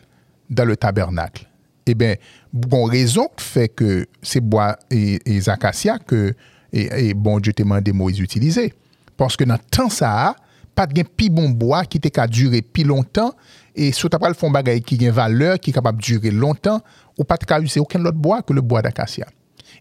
dans 0.51 0.65
le 0.65 0.77
tabernacle. 0.77 1.49
Eh 1.87 1.95
bien, 1.95 2.17
bon 2.53 2.85
raison 2.85 3.29
fait 3.37 3.69
que 3.69 4.07
ces 4.23 4.41
bois 4.41 4.77
et, 4.91 5.21
et 5.25 5.49
acacias 5.49 5.99
que 5.99 6.35
et, 6.73 7.15
bon 7.15 7.39
Dieu 7.39 7.53
t'a 7.53 7.63
demandé 7.63 7.93
Moïse 7.93 8.19
utiliser. 8.19 8.75
Parce 9.17 9.37
que 9.37 9.45
dans 9.45 9.59
temps 9.71 9.89
ça, 9.89 10.35
pas 10.75 10.87
de 10.87 11.03
pi 11.03 11.31
bon 11.31 11.49
bois 11.51 11.85
qui 11.85 12.01
qu'à 12.01 12.27
durer 12.27 12.61
plus 12.61 12.85
longtemps 12.85 13.33
et 13.75 13.93
si 13.93 14.01
tu 14.03 14.09
pas 14.09 14.29
le 14.29 14.35
fond 14.35 14.51
bagay 14.51 14.81
qui 14.81 15.07
a 15.07 15.11
valeur 15.11 15.59
qui 15.59 15.71
est 15.71 15.73
capable 15.73 16.01
de 16.01 16.05
durer 16.05 16.31
longtemps 16.31 16.81
ou 17.19 17.25
pas 17.25 17.37
de 17.37 17.45
utiliser 17.45 17.81
aucun 17.81 18.05
autre 18.05 18.19
bois 18.19 18.43
que 18.43 18.53
le 18.53 18.61
bois 18.61 18.83
d'acacia. 18.83 19.27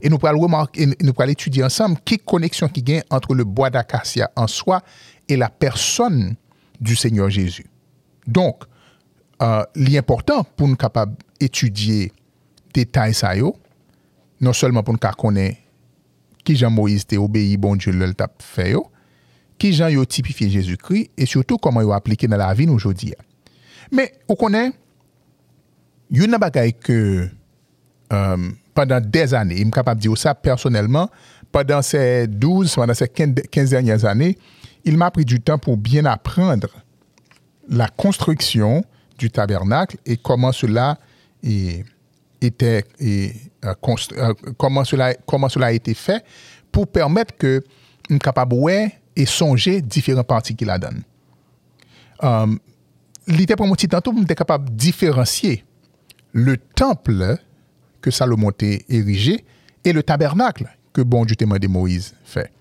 Et 0.01 0.09
nous 0.09 0.19
allons 0.23 0.41
remarquer 0.41 0.87
nous 1.01 1.13
étudier 1.27 1.63
ensemble 1.63 1.97
quelle 2.03 2.19
connexion 2.19 2.67
qui 2.67 2.83
gagne 2.83 3.03
entre 3.09 3.33
le 3.33 3.43
bois 3.43 3.69
d'acacia 3.69 4.29
en 4.35 4.47
soi 4.47 4.81
et 5.27 5.37
la 5.37 5.49
personne 5.49 6.35
du 6.79 6.95
Seigneur 6.95 7.29
Jésus. 7.29 7.65
Donc, 8.27 8.63
euh, 9.41 9.63
l'important 9.75 10.43
pour 10.43 10.67
nous 10.67 10.75
capables 10.75 11.15
d'étudier 11.39 12.11
détails 12.73 13.13
ça 13.13 13.35
yo, 13.35 13.55
non 14.41 14.53
seulement 14.53 14.83
pour 14.83 14.93
nous 14.93 14.99
connaître 15.17 15.57
qui 16.43 16.55
Jean 16.55 16.69
Moïse 16.69 17.05
t'a 17.05 17.17
obéi 17.17 17.57
bon 17.57 17.75
Dieu 17.75 17.91
le 17.91 18.13
t'a 18.13 18.29
yo, 18.65 18.87
qui 19.57 19.73
Jean 19.73 19.87
yo 19.87 20.05
typifié 20.05 20.49
Jésus-Christ 20.49 21.11
et 21.17 21.25
surtout 21.25 21.57
comment 21.57 21.81
il 21.81 21.91
appliqué 21.91 22.27
dans 22.27 22.37
la 22.37 22.53
vie 22.53 22.67
aujourd'hui. 22.67 23.13
Mais 23.91 24.13
on 24.27 24.35
connaît 24.35 24.71
une 26.11 26.37
bagaille 26.37 26.73
que 26.73 27.27
euh, 28.13 28.37
pendant 28.73 28.99
des 28.99 29.33
années, 29.33 29.55
il 29.59 29.67
est 29.67 29.71
capable 29.71 30.01
de 30.01 30.07
dire 30.07 30.17
ça 30.17 30.35
personnellement, 30.35 31.09
pendant 31.51 31.81
ces 31.81 32.27
12, 32.27 32.75
pendant 32.75 32.93
ces 32.93 33.07
15 33.07 33.69
dernières 33.69 34.05
années, 34.05 34.37
il 34.83 34.97
m'a 34.97 35.09
pris 35.09 35.25
du 35.25 35.39
temps 35.39 35.57
pour 35.57 35.77
bien 35.77 36.05
apprendre 36.05 36.67
la 37.69 37.87
construction 37.87 38.83
du 39.17 39.31
tabernacle 39.31 39.97
et 40.05 40.17
comment 40.17 40.51
cela 40.51 40.97
et, 41.45 41.83
comment 44.57 44.83
cela 44.83 45.13
a 45.65 45.71
été 45.71 45.93
fait 45.93 46.23
pour 46.71 46.87
permettre 46.87 47.35
que 47.37 47.63
une 48.09 48.19
capable 48.19 48.55
et 49.15 49.25
songer 49.25 49.81
différents 49.81 50.23
parties 50.23 50.55
qu'il 50.55 50.69
a 50.69 50.77
donné. 50.77 51.01
Um, 52.21 52.59
L'idée 53.27 53.55
pour 53.55 53.65
mon 53.65 53.73
petit 53.73 53.87
temps, 53.87 54.01
était 54.21 54.35
capable 54.35 54.69
de 54.69 54.75
différencier 54.75 55.65
le 56.31 56.57
temple 56.57 57.37
que 58.01 58.11
Salomon 58.11 58.51
a 58.51 58.65
érigé 58.87 59.43
et 59.83 59.93
le 59.93 60.03
tabernacle 60.03 60.69
que 60.93 61.01
bon 61.01 61.25
Dieu 61.25 61.35
t'a 61.35 61.45
demandé 61.45 61.67
Moïse 61.67 62.13
fait. 62.23 62.51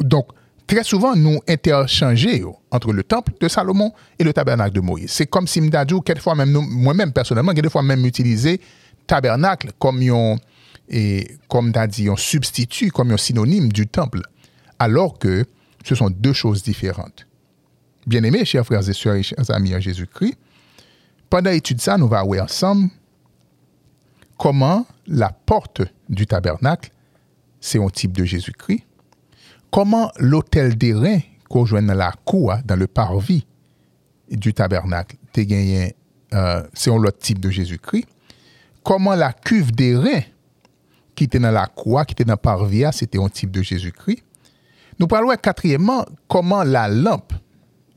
Donc, 0.00 0.28
très 0.70 0.84
souvent, 0.84 1.16
nous 1.16 1.40
interchangeons 1.48 2.56
entre 2.70 2.92
le 2.92 3.02
temple 3.02 3.32
de 3.40 3.48
Salomon 3.48 3.92
et 4.20 4.24
le 4.24 4.32
tabernacle 4.32 4.72
de 4.72 4.80
Moïse. 4.80 5.10
C'est 5.10 5.26
comme 5.26 5.48
si 5.48 5.60
Mdadou, 5.60 6.00
quelquefois 6.00 6.36
même, 6.36 6.52
moi-même 6.52 7.12
personnellement, 7.12 7.52
quelquefois 7.52 7.82
même 7.82 8.06
utilisé 8.06 8.60
tabernacle 9.08 9.72
comme 9.80 10.00
un, 10.00 10.36
substitut, 12.16 12.92
comme 12.92 13.10
un 13.10 13.16
synonyme 13.16 13.72
du 13.72 13.88
temple, 13.88 14.20
alors 14.78 15.18
que 15.18 15.44
ce 15.84 15.96
sont 15.96 16.08
deux 16.08 16.32
choses 16.32 16.62
différentes. 16.62 17.26
Bien 18.06 18.22
aimés, 18.22 18.44
chers 18.44 18.64
frères 18.64 18.88
et 18.88 18.92
sœurs 18.92 19.16
et 19.16 19.24
chers 19.24 19.50
amis 19.50 19.74
en 19.74 19.80
Jésus-Christ, 19.80 20.36
pendant 21.28 21.50
l'étude 21.50 21.80
ça, 21.80 21.98
nous 21.98 22.14
allons 22.14 22.28
voir 22.28 22.44
ensemble 22.44 22.90
comment 24.38 24.86
la 25.08 25.30
porte 25.30 25.82
du 26.08 26.28
tabernacle, 26.28 26.92
c'est 27.60 27.82
un 27.82 27.88
type 27.88 28.12
de 28.12 28.24
Jésus-Christ, 28.24 28.84
comment 29.70 30.10
l'hôtel 30.18 30.76
des 30.76 30.94
reins 30.94 31.20
qu'on 31.48 31.64
joue 31.64 31.80
dans 31.80 31.94
la 31.94 32.12
cour, 32.24 32.54
dans 32.64 32.76
le 32.76 32.86
parvis 32.86 33.46
du 34.30 34.54
tabernacle, 34.54 35.16
euh, 35.38 36.62
c'est 36.72 36.90
un 36.90 36.94
autre 36.94 37.18
type 37.18 37.40
de 37.40 37.50
Jésus-Christ, 37.50 38.06
comment 38.84 39.14
la 39.14 39.32
cuve 39.32 39.72
des 39.72 39.96
reins 39.96 40.22
qui 41.14 41.24
était 41.24 41.38
dans 41.38 41.50
la 41.50 41.66
cour, 41.66 42.04
qui 42.06 42.12
était 42.12 42.24
dans 42.24 42.34
le 42.34 42.38
parvis, 42.38 42.84
c'était 42.92 43.18
un 43.18 43.28
type 43.28 43.50
de 43.50 43.62
Jésus-Christ? 43.62 44.22
Nous 44.98 45.06
parlons 45.06 45.34
quatrièmement 45.36 46.04
comment 46.28 46.62
la 46.62 46.88
lampe, 46.88 47.32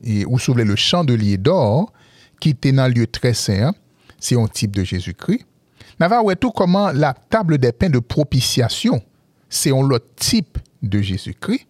et, 0.02 0.24
ou 0.24 0.38
souvenez 0.38 0.64
le 0.64 0.76
champ 0.76 1.04
de 1.04 1.14
lier 1.14 1.36
d'or, 1.36 1.92
qui 2.40 2.50
était 2.50 2.72
dans 2.72 2.88
le 2.88 2.94
lieu 2.94 3.06
très 3.06 3.34
saint, 3.34 3.72
c'est 4.18 4.36
un 4.36 4.46
type 4.46 4.74
de 4.74 4.84
Jésus-Christ. 4.84 5.44
Nous 6.00 6.06
allons 6.06 6.34
tout 6.34 6.50
comment 6.50 6.90
la 6.90 7.14
table 7.14 7.58
des 7.58 7.72
pains 7.72 7.90
de 7.90 8.00
propitiation, 8.00 9.02
c'est 9.48 9.70
un 9.70 9.90
autre 9.90 10.08
type 10.16 10.58
de 10.82 11.00
Jésus-Christ. 11.00 11.66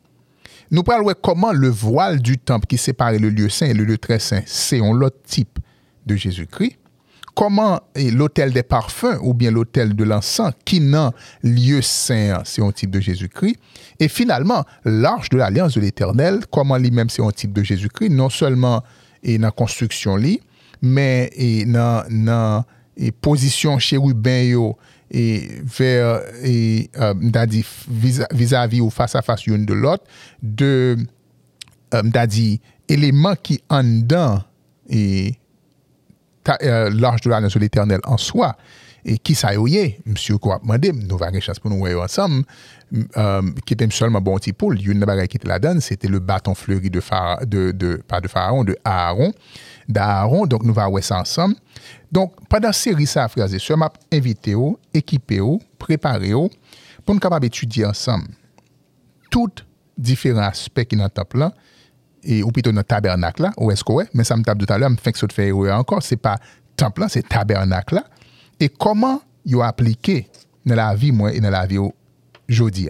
Nous 0.70 0.82
parlons 0.82 1.12
comment 1.22 1.52
le 1.52 1.68
voile 1.68 2.20
du 2.20 2.38
temple 2.38 2.66
qui 2.66 2.78
séparait 2.78 3.18
le 3.18 3.30
lieu 3.30 3.48
saint 3.48 3.66
et 3.66 3.74
le 3.74 3.84
lieu 3.84 3.98
très 3.98 4.18
saint, 4.18 4.42
c'est 4.46 4.80
un 4.80 5.00
autre 5.02 5.18
type 5.24 5.58
de 6.06 6.16
Jésus-Christ. 6.16 6.78
Comment 7.34 7.80
l'autel 7.96 8.52
des 8.52 8.62
parfums 8.62 9.18
ou 9.22 9.34
bien 9.34 9.50
l'autel 9.50 9.96
de 9.96 10.04
l'encens 10.04 10.52
qui 10.64 10.80
n'a 10.80 11.12
lieu 11.42 11.82
saint, 11.82 12.40
c'est 12.44 12.62
un 12.62 12.70
type 12.70 12.90
de 12.90 13.00
Jésus-Christ. 13.00 13.56
Et 13.98 14.06
finalement, 14.06 14.64
l'arche 14.84 15.30
de 15.30 15.38
l'alliance 15.38 15.74
de 15.74 15.80
l'éternel, 15.80 16.40
comment 16.50 16.76
lui-même 16.76 17.10
c'est 17.10 17.22
un 17.22 17.32
type 17.32 17.52
de 17.52 17.64
Jésus-Christ, 17.64 18.10
non 18.10 18.30
seulement 18.30 18.84
dans 19.24 19.42
la 19.42 19.50
construction, 19.50 20.16
mais 20.80 21.64
dans 21.66 22.04
la 22.08 22.64
position 23.20 23.78
chérubin 23.80 24.72
et 25.10 25.48
vers 25.62 26.22
et 26.42 26.90
euh, 26.98 27.14
vis-à-vis 28.32 28.80
ou 28.80 28.90
face 28.90 29.14
à 29.14 29.22
face 29.22 29.46
l'une 29.46 29.66
de 29.66 29.74
l'autre 29.74 30.04
de 30.42 30.96
euh, 31.94 32.02
éléments 32.88 33.36
qui 33.36 33.62
en 33.68 33.84
dedans 33.84 34.42
et 34.88 35.34
euh, 36.62 36.90
l'âge 36.90 37.20
de 37.22 37.58
l'éternel 37.58 38.00
en 38.04 38.16
soi. 38.16 38.56
Et 39.06 39.18
qui 39.18 39.34
ça 39.34 39.52
y 39.52 39.96
monsieur 40.06 40.38
quoi 40.38 40.58
demandé 40.62 40.90
nous 40.92 41.18
chance 41.40 41.58
pour 41.58 41.70
nous 41.70 41.76
voir 41.76 42.04
ensemble. 42.04 42.44
Qui 43.66 43.74
était 43.74 43.88
seulement 43.90 44.22
bon 44.22 44.36
petit 44.36 44.54
une 44.78 45.04
c'était 45.80 46.08
le 46.08 46.20
bâton 46.20 46.54
fleuri 46.54 46.88
de 46.88 47.00
pharaon 47.00 48.64
de 48.64 48.76
Aaron 48.82 49.32
d'Aaron. 49.88 50.46
Donc 50.46 50.62
nous 50.62 50.78
allons 50.78 50.90
voir 50.90 51.04
ça 51.04 51.20
ensemble. 51.20 51.56
Donc, 52.10 52.32
pendant 52.48 52.72
série, 52.72 53.06
ça, 53.06 53.26
frères 53.28 53.52
et 53.52 53.58
sœurs, 53.58 53.76
m'a 53.76 53.92
invité, 54.12 54.54
équipé, 54.92 55.40
préparé, 55.78 56.32
pour 56.32 57.14
nous 57.14 57.20
capables 57.20 57.42
d'étudier 57.42 57.84
ensemble 57.84 58.28
tous 59.30 59.50
différents 59.98 60.42
aspects 60.42 60.84
qui 60.84 60.94
sont 60.94 61.00
dans 61.00 61.04
le 61.04 61.10
temple 61.10 61.38
là, 61.38 61.52
et, 62.22 62.44
ou 62.44 62.52
plutôt 62.52 62.70
dans 62.70 62.78
le 62.78 62.84
tabernacle 62.84 63.42
là, 63.42 63.52
ou 63.58 63.72
est-ce 63.72 63.82
que 63.82 63.92
ouais, 63.92 64.08
mais 64.14 64.22
ça 64.22 64.36
me 64.36 64.44
tape 64.44 64.58
tout 64.58 64.72
à 64.72 64.78
l'heure, 64.78 64.90
me 64.90 64.96
fait 64.96 65.12
que 65.12 65.18
ça 65.18 65.26
te 65.26 65.32
fait 65.32 65.50
encore, 65.50 66.02
c'est 66.02 66.16
pas 66.16 66.36
temple 66.76 67.00
là, 67.00 67.08
c'est 67.08 67.28
tabernacle 67.28 68.00
et 68.60 68.68
comment 68.68 69.20
ils 69.44 69.56
ont 69.56 69.62
dans 70.66 70.74
la 70.74 70.94
vie, 70.94 71.12
moi, 71.12 71.32
et 71.32 71.40
dans 71.40 71.50
la 71.50 71.66
vie 71.66 71.78
aujourd'hui. 72.48 72.88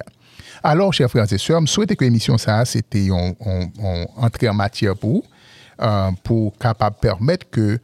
Alors, 0.63 0.93
chers 0.93 1.11
frères 1.11 1.31
et 1.33 1.39
sœurs, 1.39 1.61
je 1.63 1.67
souhaite 1.67 1.95
que 1.97 2.05
l'émission, 2.05 2.39
ça, 2.39 2.65
c'était 2.65 3.11
en 3.11 3.35
entrée 4.17 4.49
en 4.49 4.55
matière 4.55 4.97
pour, 4.97 5.25
euh, 5.81 6.11
pour 6.23 6.57
capable 6.59 6.97
permettre 7.01 7.49
que 7.51 7.79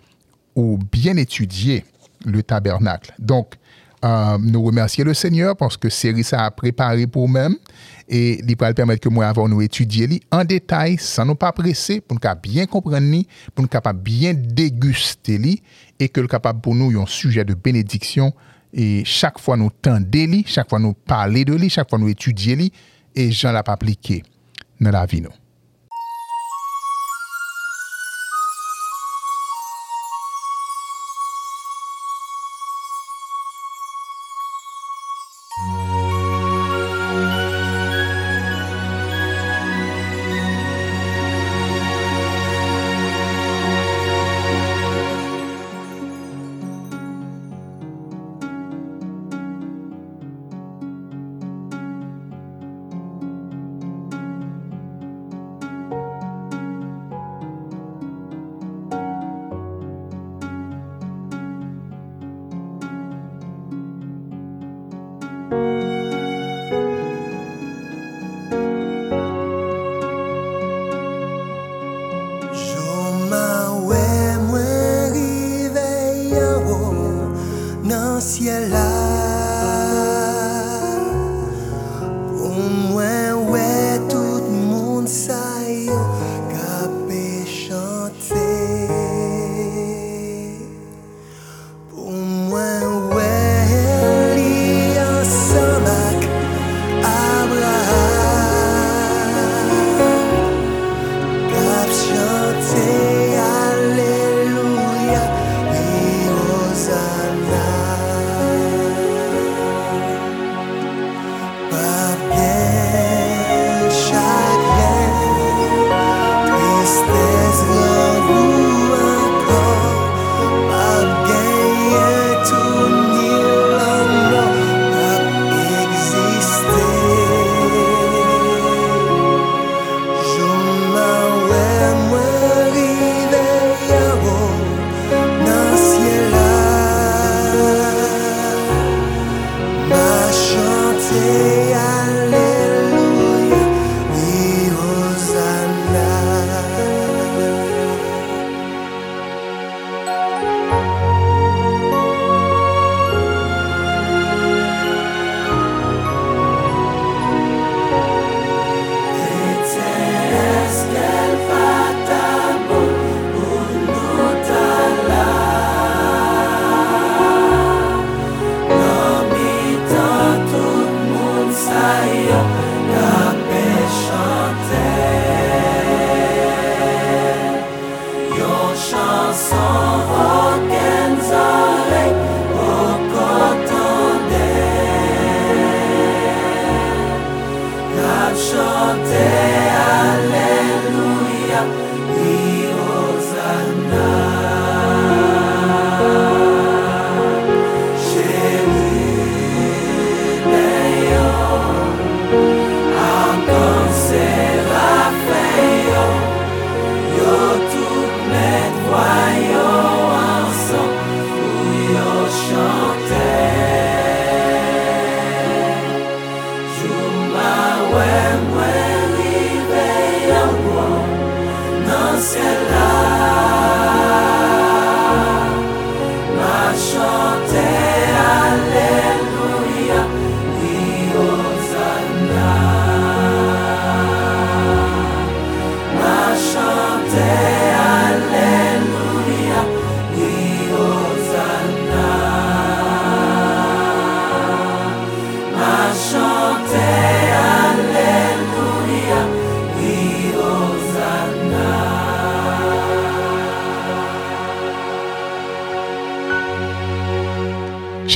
ou 0.54 0.78
bien 0.90 1.16
étudier 1.16 1.84
le 2.24 2.42
tabernacle. 2.42 3.14
Donc, 3.18 3.54
euh, 4.04 4.38
nous 4.38 4.62
remercions 4.62 5.04
le 5.04 5.12
Seigneur 5.12 5.56
parce 5.56 5.76
que 5.76 5.90
série 5.90 6.26
a 6.32 6.50
préparé 6.50 7.06
pour 7.06 7.28
nous 7.28 7.56
et 8.08 8.40
il 8.42 8.56
va 8.56 8.72
permettre 8.72 9.02
que 9.02 9.10
moi 9.10 9.26
avant 9.26 9.46
nous 9.46 9.60
étudier 9.60 10.20
en 10.32 10.42
détail 10.42 10.96
sans 10.98 11.26
nous 11.26 11.34
pas 11.34 11.52
presser 11.52 12.00
pour 12.00 12.16
nous 12.16 12.40
bien 12.42 12.64
comprendre 12.64 13.22
pour 13.54 13.62
nous 13.62 13.68
capable 13.68 14.00
bien 14.00 14.32
déguster 14.34 15.60
et 15.98 16.08
que 16.08 16.20
le 16.20 16.28
capable 16.28 16.62
pour 16.62 16.74
nous 16.74 16.98
un 16.98 17.06
sujet 17.06 17.44
de 17.44 17.52
bénédiction 17.52 18.32
et 18.72 19.02
chaque 19.04 19.38
fois 19.38 19.58
nous 19.58 19.70
tendez 19.82 20.44
chaque 20.46 20.70
fois 20.70 20.78
nous 20.78 20.94
parler 20.94 21.44
de 21.44 21.54
lui, 21.54 21.68
chaque 21.68 21.90
fois 21.90 21.98
nous 21.98 22.08
étudier 22.08 22.72
et 23.14 23.30
j'en 23.32 23.52
l'a 23.52 23.62
pas 23.62 23.72
appliqué 23.72 24.22
dans 24.80 24.90
la 24.90 25.04
vie. 25.04 25.22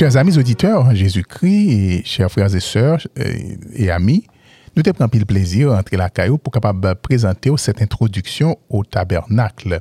Chers 0.05 0.17
amis 0.17 0.37
auditeurs, 0.37 0.93
Jésus-Christ 0.93 2.05
chers 2.05 2.31
frères 2.31 2.53
et 2.53 2.59
sœurs 2.59 2.99
euh, 3.17 3.33
et 3.73 3.89
amis, 3.89 4.27
nous 4.75 4.83
te 4.83 4.91
prenons 4.91 5.09
le 5.11 5.25
plaisir 5.25 5.71
d'entrer 5.71 5.97
la 5.97 6.11
caillou 6.11 6.37
pour 6.37 6.53
capable 6.53 6.93
présenter 6.93 7.49
cette 7.57 7.81
introduction 7.81 8.55
au 8.69 8.83
tabernacle. 8.83 9.79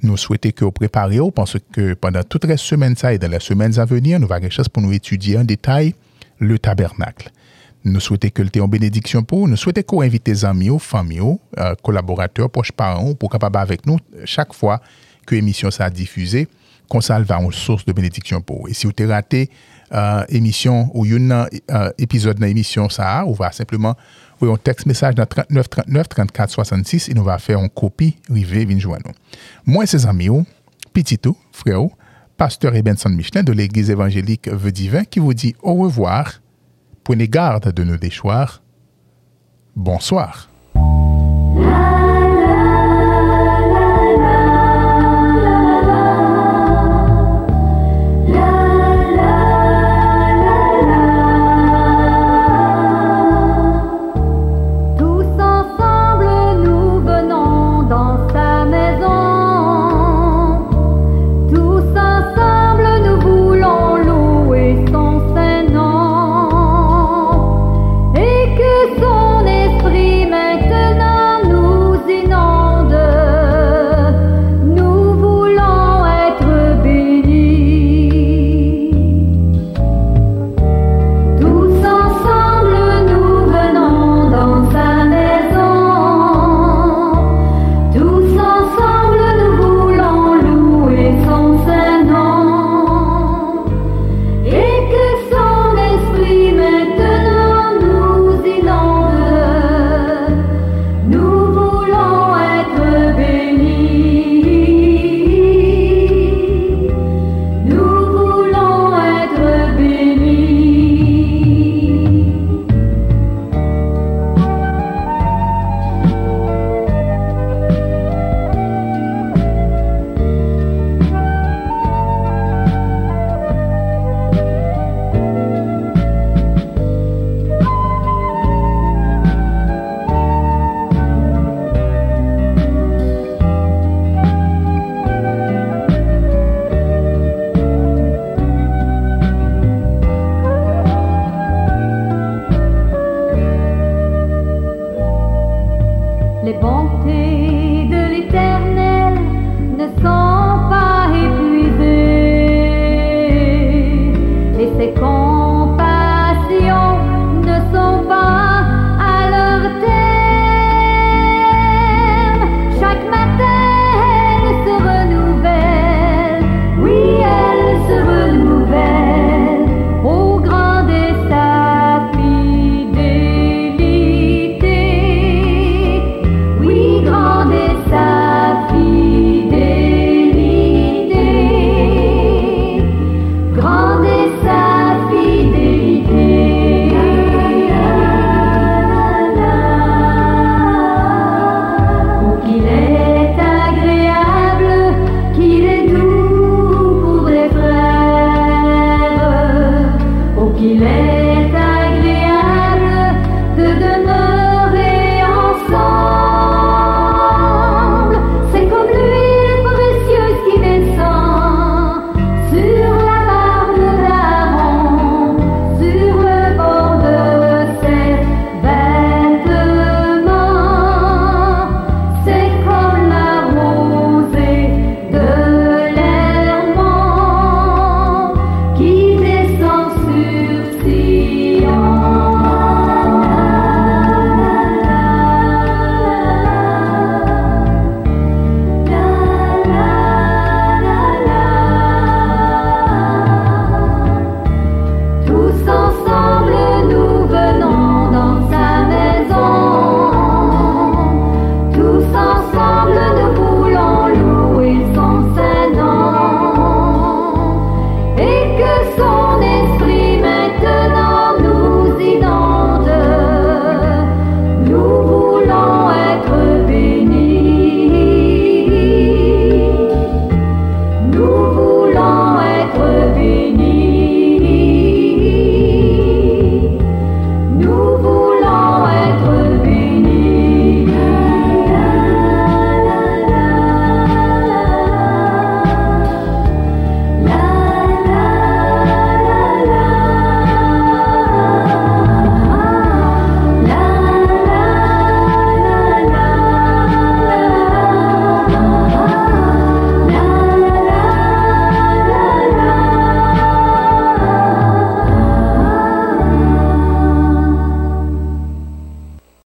Nous 0.00 0.16
souhaitons 0.16 0.50
que 0.52 0.64
vous 0.64 0.70
préparez 0.70 1.18
parce 1.34 1.56
que 1.72 1.94
pendant 1.94 2.22
toute 2.22 2.44
la 2.44 2.56
semaine 2.56 2.94
ça 2.94 3.12
et 3.12 3.18
dans 3.18 3.28
les 3.28 3.40
semaines 3.40 3.80
à 3.80 3.84
venir, 3.84 4.20
nous 4.20 4.26
avoir 4.32 4.48
chance 4.48 4.68
pour 4.68 4.80
nous 4.80 4.92
étudier 4.92 5.36
en 5.36 5.42
détail 5.42 5.92
le 6.38 6.56
tabernacle. 6.60 7.32
Nous 7.82 7.98
souhaitons 7.98 8.28
que 8.32 8.42
le 8.42 8.50
thé 8.50 8.60
en 8.60 8.68
bénédiction 8.68 9.24
pour 9.24 9.40
vous. 9.40 9.48
Nous 9.48 9.56
souhaitons 9.56 9.82
que 9.82 9.96
vous 9.96 10.02
invitez 10.02 10.30
des 10.34 10.44
amis, 10.44 10.70
familles, 10.78 11.36
euh, 11.58 11.74
collaborateurs, 11.82 12.48
proches 12.48 12.70
parents 12.70 13.12
pour 13.14 13.28
capable 13.28 13.56
avec 13.56 13.86
nous 13.86 13.98
chaque 14.24 14.52
fois 14.52 14.80
que 15.26 15.34
l'émission 15.34 15.68
sera 15.72 15.90
diffusée 15.90 16.46
qu'on 16.88 17.00
ça 17.00 17.18
va 17.20 17.40
une 17.40 17.52
source 17.52 17.84
de 17.84 17.92
bénédiction 17.92 18.40
pour 18.40 18.62
vous. 18.62 18.68
Et 18.68 18.74
si 18.74 18.86
vous 18.86 18.92
avez 18.98 19.12
raté 19.12 19.50
euh, 19.92 20.24
émission 20.28 20.90
ou 20.94 21.04
une 21.06 21.32
euh, 21.70 21.90
épisode 21.98 22.38
dans 22.38 22.46
l'émission 22.46 22.88
ça, 22.88 23.24
on 23.26 23.32
va 23.32 23.52
simplement 23.52 23.96
envoyer 24.36 24.54
un 24.54 24.58
texte 24.58 24.86
message 24.86 25.14
dans 25.14 25.26
39 25.26 25.68
39 25.68 26.08
34 26.08 26.50
66 26.50 27.08
et 27.08 27.14
nous 27.14 27.24
va 27.24 27.38
faire 27.38 27.58
une 27.58 27.70
copie 27.70 28.16
rivé 28.30 28.64
vin 28.64 28.78
joindre 28.78 29.02
nous. 29.06 29.14
Moi 29.66 29.84
et 29.84 29.86
ses 29.86 30.06
amis, 30.06 30.30
Petitou, 30.92 31.36
frère, 31.52 31.80
pasteur 32.36 32.74
Ebenson 32.74 33.10
Michelin 33.10 33.42
de 33.42 33.52
l'église 33.52 33.90
évangélique 33.90 34.48
Vœux 34.48 34.72
Divin 34.72 35.04
qui 35.04 35.20
vous 35.20 35.34
dit 35.34 35.54
au 35.62 35.74
revoir. 35.74 36.40
Prenez 37.04 37.28
garde 37.28 37.72
de 37.72 37.84
nos 37.84 37.96
déchoirs. 37.96 38.62
Bonsoir. 39.74 40.50